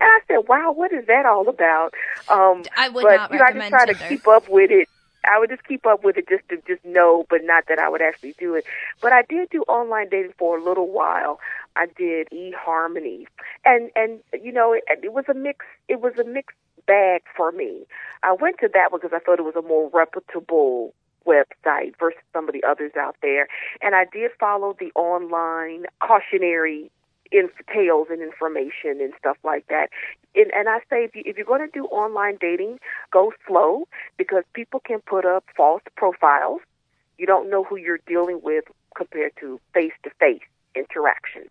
And 0.00 0.10
I 0.10 0.18
said, 0.26 0.48
"Wow, 0.48 0.72
what 0.72 0.92
is 0.92 1.06
that 1.06 1.26
all 1.26 1.48
about?" 1.48 1.94
Um, 2.28 2.64
I 2.76 2.88
would 2.88 3.04
but 3.04 3.14
not 3.16 3.30
you 3.30 3.38
know, 3.38 3.44
I 3.44 3.52
just 3.52 3.68
try 3.68 3.86
Tinder. 3.86 4.00
to 4.00 4.08
keep 4.08 4.26
up 4.26 4.48
with 4.48 4.72
it. 4.72 4.88
I 5.24 5.38
would 5.38 5.50
just 5.50 5.66
keep 5.66 5.86
up 5.86 6.04
with 6.04 6.16
it 6.16 6.28
just 6.28 6.48
to 6.48 6.56
just 6.66 6.84
know, 6.84 7.24
but 7.30 7.40
not 7.44 7.64
that 7.68 7.78
I 7.78 7.88
would 7.88 8.02
actually 8.02 8.34
do 8.38 8.54
it. 8.54 8.64
But 9.00 9.12
I 9.12 9.22
did 9.22 9.50
do 9.50 9.62
online 9.62 10.08
dating 10.08 10.34
for 10.38 10.58
a 10.58 10.62
little 10.62 10.88
while. 10.88 11.38
I 11.76 11.86
did 11.96 12.28
eHarmony, 12.30 13.26
and 13.64 13.90
and 13.96 14.20
you 14.42 14.52
know, 14.52 14.72
it, 14.72 14.84
it 15.02 15.12
was 15.12 15.24
a 15.28 15.34
mix. 15.34 15.64
It 15.88 16.00
was 16.00 16.14
a 16.18 16.24
mixed 16.24 16.56
bag 16.86 17.22
for 17.36 17.52
me. 17.52 17.86
I 18.22 18.32
went 18.32 18.58
to 18.60 18.68
that 18.72 18.90
because 18.92 19.10
I 19.14 19.18
thought 19.18 19.38
it 19.38 19.44
was 19.44 19.56
a 19.56 19.62
more 19.62 19.90
reputable 19.92 20.94
website 21.26 21.94
versus 21.98 22.20
some 22.32 22.48
of 22.48 22.52
the 22.52 22.64
others 22.64 22.92
out 22.98 23.16
there. 23.22 23.48
And 23.80 23.94
I 23.94 24.06
did 24.12 24.32
follow 24.38 24.76
the 24.78 24.90
online 24.94 25.86
cautionary 26.00 26.90
in 27.32 27.48
tales 27.72 28.08
and 28.10 28.22
information 28.22 29.00
and 29.00 29.12
stuff 29.18 29.38
like 29.42 29.66
that. 29.68 29.88
And, 30.34 30.52
and 30.54 30.68
I 30.68 30.78
say 30.90 31.04
if, 31.04 31.16
you, 31.16 31.22
if 31.24 31.36
you're 31.36 31.46
going 31.46 31.66
to 31.66 31.72
do 31.72 31.86
online 31.86 32.36
dating, 32.40 32.78
go 33.10 33.32
slow 33.46 33.88
because 34.16 34.44
people 34.52 34.80
can 34.80 35.00
put 35.00 35.24
up 35.24 35.44
false 35.56 35.82
profiles. 35.96 36.60
You 37.18 37.26
don't 37.26 37.50
know 37.50 37.64
who 37.64 37.76
you're 37.76 38.00
dealing 38.06 38.40
with 38.42 38.64
compared 38.96 39.32
to 39.40 39.60
face 39.72 39.92
to 40.04 40.10
face 40.20 40.42
interaction. 40.74 41.44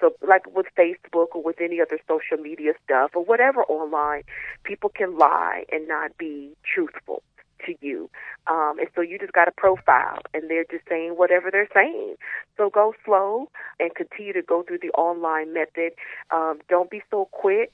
So, 0.00 0.14
like 0.26 0.42
with 0.54 0.66
Facebook 0.76 1.28
or 1.34 1.42
with 1.42 1.60
any 1.60 1.80
other 1.80 1.98
social 2.06 2.42
media 2.42 2.72
stuff 2.84 3.10
or 3.14 3.24
whatever 3.24 3.64
online, 3.64 4.22
people 4.62 4.90
can 4.90 5.18
lie 5.18 5.64
and 5.72 5.88
not 5.88 6.16
be 6.16 6.50
truthful 6.62 7.22
to 7.66 7.74
you. 7.80 8.10
Um, 8.46 8.78
and 8.78 8.88
so 8.94 9.00
you 9.00 9.18
just 9.18 9.32
got 9.32 9.48
a 9.48 9.52
profile 9.52 10.20
and 10.34 10.48
they're 10.50 10.64
just 10.70 10.84
saying 10.88 11.12
whatever 11.16 11.50
they're 11.50 11.68
saying. 11.74 12.14
So 12.56 12.70
go 12.70 12.94
slow 13.04 13.50
and 13.78 13.94
continue 13.94 14.32
to 14.32 14.42
go 14.42 14.62
through 14.62 14.78
the 14.82 14.90
online 14.90 15.52
method. 15.52 15.92
Um, 16.30 16.60
don't 16.68 16.90
be 16.90 17.02
so 17.10 17.28
quick 17.30 17.72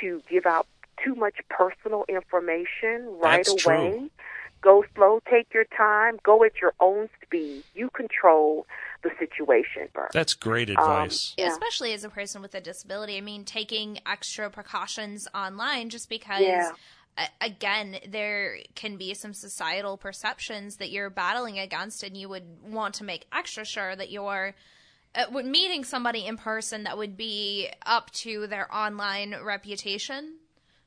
to 0.00 0.22
give 0.28 0.46
out 0.46 0.66
too 1.04 1.14
much 1.14 1.36
personal 1.48 2.04
information 2.08 3.06
right 3.22 3.44
That's 3.44 3.66
away. 3.66 3.90
true. 3.90 4.10
Go 4.60 4.84
slow, 4.94 5.20
take 5.28 5.52
your 5.52 5.64
time, 5.76 6.18
go 6.22 6.44
at 6.44 6.52
your 6.60 6.72
own 6.78 7.08
speed. 7.20 7.64
You 7.74 7.90
control 7.90 8.64
the 9.02 9.10
situation. 9.18 9.88
That's 10.12 10.34
great 10.34 10.70
Um, 10.70 10.76
advice. 10.76 11.34
yeah. 11.36 11.48
Especially 11.48 11.92
as 11.92 12.04
a 12.04 12.08
person 12.08 12.42
with 12.42 12.54
a 12.54 12.60
disability. 12.60 13.16
I 13.16 13.22
mean, 13.22 13.44
taking 13.44 13.98
extra 14.06 14.48
precautions 14.50 15.26
online 15.34 15.90
just 15.90 16.08
because. 16.08 16.42
Yeah. 16.42 16.70
A- 17.16 17.28
Again, 17.40 17.98
there 18.08 18.58
can 18.74 18.96
be 18.96 19.14
some 19.14 19.34
societal 19.34 19.96
perceptions 19.96 20.76
that 20.76 20.90
you're 20.90 21.10
battling 21.10 21.58
against, 21.58 22.02
and 22.02 22.16
you 22.16 22.28
would 22.28 22.44
want 22.62 22.94
to 22.96 23.04
make 23.04 23.26
extra 23.32 23.64
sure 23.64 23.94
that 23.96 24.10
you're 24.10 24.54
uh, 25.14 25.26
meeting 25.42 25.84
somebody 25.84 26.24
in 26.26 26.36
person 26.36 26.84
that 26.84 26.96
would 26.96 27.16
be 27.16 27.68
up 27.84 28.10
to 28.12 28.46
their 28.46 28.74
online 28.74 29.34
reputation. 29.42 30.36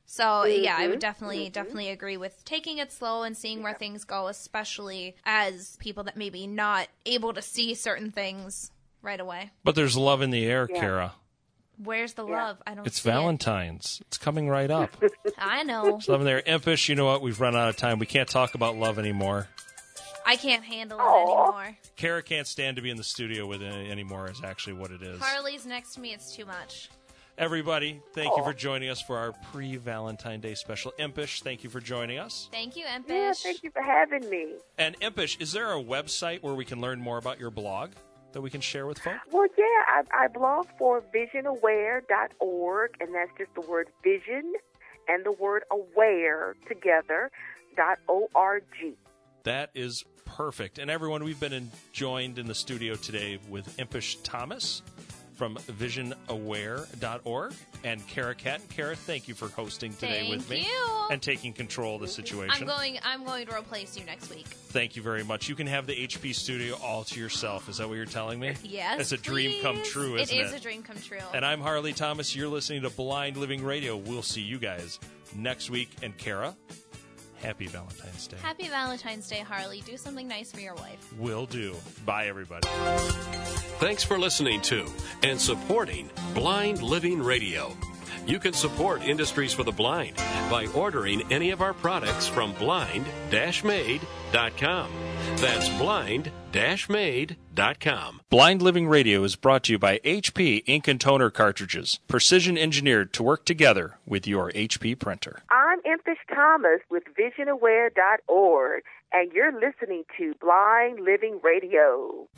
So 0.08 0.44
yeah, 0.44 0.76
I 0.78 0.86
would 0.88 1.00
definitely 1.00 1.50
definitely 1.50 1.90
agree 1.90 2.16
with 2.16 2.44
taking 2.44 2.78
it 2.78 2.92
slow 2.92 3.24
and 3.24 3.36
seeing 3.36 3.62
where 3.62 3.74
things 3.74 4.04
go, 4.04 4.28
especially 4.28 5.16
as 5.24 5.76
people 5.80 6.04
that 6.04 6.16
maybe 6.16 6.46
not 6.46 6.86
able 7.04 7.32
to 7.34 7.42
see 7.42 7.74
certain 7.74 8.12
things 8.12 8.70
right 9.02 9.18
away. 9.18 9.50
But 9.64 9.74
there's 9.74 9.96
love 9.96 10.22
in 10.22 10.30
the 10.30 10.46
air, 10.46 10.68
Yeah. 10.70 10.80
Kara. 10.80 11.14
Where's 11.82 12.14
the 12.14 12.24
love? 12.24 12.58
I 12.66 12.74
don't. 12.74 12.86
It's 12.86 13.00
see 13.00 13.08
it. 13.08 13.12
Valentine's. 13.12 14.00
It's 14.06 14.18
coming 14.18 14.48
right 14.48 14.70
up. 14.70 14.96
I 15.38 15.62
know. 15.62 15.84
There's 15.92 16.08
love 16.08 16.20
in 16.20 16.26
there. 16.26 16.42
Empish, 16.42 16.88
you 16.88 16.94
know 16.94 17.04
what? 17.04 17.22
We've 17.22 17.40
run 17.40 17.54
out 17.54 17.68
of 17.68 17.76
time. 17.76 17.98
We 17.98 18.06
can't 18.06 18.28
talk 18.28 18.54
about 18.54 18.76
love 18.76 18.98
anymore. 18.98 19.48
I 20.24 20.36
can't 20.36 20.64
handle 20.64 20.98
it 20.98 21.02
anymore. 21.02 21.76
Kara 21.96 22.22
can't 22.22 22.46
stand 22.48 22.76
to 22.76 22.82
be 22.82 22.90
in 22.90 22.96
the 22.96 23.04
studio 23.04 23.46
with 23.46 23.62
it 23.62 23.90
anymore. 23.90 24.28
Is 24.28 24.42
actually 24.42 24.74
what 24.74 24.90
it 24.90 25.02
is. 25.02 25.20
Harley's 25.20 25.66
next 25.66 25.94
to 25.94 26.00
me. 26.00 26.12
It's 26.12 26.34
too 26.34 26.46
much. 26.46 26.90
Everybody, 27.38 28.00
thank 28.14 28.34
you 28.34 28.42
for 28.42 28.54
joining 28.54 28.88
us 28.88 29.02
for 29.02 29.18
our 29.18 29.32
pre-Valentine 29.52 30.40
Day 30.40 30.54
special. 30.54 30.94
Empish, 30.98 31.42
thank 31.42 31.62
you 31.62 31.68
for 31.68 31.80
joining 31.80 32.18
us. 32.18 32.48
Thank 32.50 32.76
you, 32.76 32.86
Empish. 32.86 33.10
Yeah, 33.10 33.32
thank 33.34 33.62
you 33.62 33.70
for 33.70 33.82
having 33.82 34.28
me. 34.30 34.54
And 34.78 34.98
Empish, 35.00 35.38
is 35.38 35.52
there 35.52 35.70
a 35.74 35.82
website 35.82 36.42
where 36.42 36.54
we 36.54 36.64
can 36.64 36.80
learn 36.80 36.98
more 36.98 37.18
about 37.18 37.38
your 37.38 37.50
blog 37.50 37.90
that 38.36 38.42
we 38.42 38.50
can 38.50 38.60
share 38.60 38.86
with 38.86 38.98
folks? 38.98 39.16
Well, 39.32 39.46
yeah, 39.56 39.64
I, 39.64 40.02
I 40.12 40.28
blog 40.28 40.66
for 40.78 41.02
visionaware.org, 41.14 42.90
and 43.00 43.14
that's 43.14 43.30
just 43.38 43.54
the 43.54 43.62
word 43.62 43.88
vision 44.04 44.52
and 45.08 45.24
the 45.24 45.32
word 45.32 45.62
aware 45.70 46.54
together, 46.68 47.30
dot 47.78 47.98
O-R-G. 48.10 48.92
That 49.44 49.70
is 49.74 50.04
perfect. 50.26 50.78
And 50.78 50.90
everyone, 50.90 51.24
we've 51.24 51.40
been 51.40 51.54
in, 51.54 51.70
joined 51.92 52.38
in 52.38 52.46
the 52.46 52.54
studio 52.54 52.94
today 52.94 53.38
with 53.48 53.74
Empish 53.78 54.18
Thomas 54.22 54.82
from 55.36 55.56
visionaware.org 55.56 57.52
and 57.84 58.06
Kara 58.06 58.34
Cat. 58.34 58.60
Kara, 58.70 58.96
thank 58.96 59.28
you 59.28 59.34
for 59.34 59.48
hosting 59.48 59.92
today 59.92 60.20
Thank 60.20 60.30
with 60.30 60.50
me 60.50 60.60
you. 60.66 61.06
and 61.10 61.20
taking 61.20 61.52
control 61.52 61.96
of 61.96 62.00
the 62.00 62.08
situation. 62.08 62.62
I'm 62.62 62.66
going. 62.66 62.98
I'm 63.04 63.24
going 63.24 63.46
to 63.46 63.54
replace 63.56 63.96
you 63.98 64.04
next 64.04 64.30
week. 64.34 64.46
Thank 64.46 64.96
you 64.96 65.02
very 65.02 65.22
much. 65.24 65.48
You 65.48 65.54
can 65.54 65.66
have 65.66 65.86
the 65.86 65.94
HP 66.06 66.34
studio 66.34 66.76
all 66.82 67.04
to 67.04 67.20
yourself. 67.20 67.68
Is 67.68 67.76
that 67.78 67.88
what 67.88 67.94
you're 67.94 68.06
telling 68.06 68.40
me? 68.40 68.54
Yes, 68.62 69.00
It's 69.00 69.12
a 69.12 69.16
dream 69.16 69.62
come 69.62 69.82
true, 69.82 70.16
isn't 70.16 70.34
It 70.36 70.40
it? 70.40 70.46
is 70.46 70.52
a 70.54 70.60
dream 70.60 70.82
come 70.82 70.96
true. 70.96 71.18
And 71.34 71.44
I'm 71.44 71.60
Harley 71.60 71.92
Thomas. 71.92 72.34
You're 72.34 72.48
listening 72.48 72.82
to 72.82 72.90
Blind 72.90 73.36
Living 73.36 73.62
Radio. 73.62 73.96
We'll 73.96 74.22
see 74.22 74.40
you 74.42 74.58
guys 74.58 74.98
next 75.34 75.70
week. 75.70 75.90
And 76.02 76.16
Kara, 76.16 76.56
Happy 77.42 77.66
Valentine's 77.66 78.26
Day. 78.26 78.36
Happy 78.42 78.68
Valentine's 78.68 79.28
Day, 79.28 79.40
Harley. 79.40 79.82
Do 79.82 79.96
something 79.96 80.26
nice 80.26 80.52
for 80.52 80.60
your 80.60 80.74
wife. 80.74 81.12
Will 81.18 81.46
do. 81.46 81.74
Bye, 82.04 82.26
everybody. 82.26 82.68
Thanks 83.78 84.02
for 84.02 84.18
listening 84.18 84.60
to 84.62 84.86
and 85.22 85.40
supporting 85.40 86.10
Blind 86.34 86.82
Living 86.82 87.22
Radio. 87.22 87.72
You 88.26 88.40
can 88.40 88.52
support 88.52 89.02
Industries 89.02 89.52
for 89.52 89.62
the 89.62 89.72
Blind 89.72 90.16
by 90.50 90.66
ordering 90.74 91.22
any 91.32 91.50
of 91.50 91.60
our 91.60 91.74
products 91.74 92.26
from 92.26 92.52
blind-made.com. 92.54 94.90
That's 95.36 95.68
blind-made.com. 95.78 98.20
Blind 98.30 98.62
Living 98.62 98.88
Radio 98.88 99.22
is 99.22 99.36
brought 99.36 99.64
to 99.64 99.72
you 99.72 99.78
by 99.78 99.98
HP 99.98 100.62
Ink 100.66 100.88
and 100.88 100.98
Toner 100.98 101.28
cartridges, 101.30 102.00
precision 102.08 102.56
engineered 102.56 103.12
to 103.12 103.22
work 103.22 103.44
together 103.44 103.98
with 104.06 104.26
your 104.26 104.50
HP 104.52 104.98
printer. 104.98 105.42
I'm 105.50 105.80
Empish 105.82 106.16
Thomas 106.34 106.80
with 106.90 107.02
VisionAware.org, 107.18 108.82
and 109.12 109.30
you're 109.32 109.52
listening 109.52 110.04
to 110.16 110.32
Blind 110.40 111.00
Living 111.00 111.38
Radio. 111.42 112.28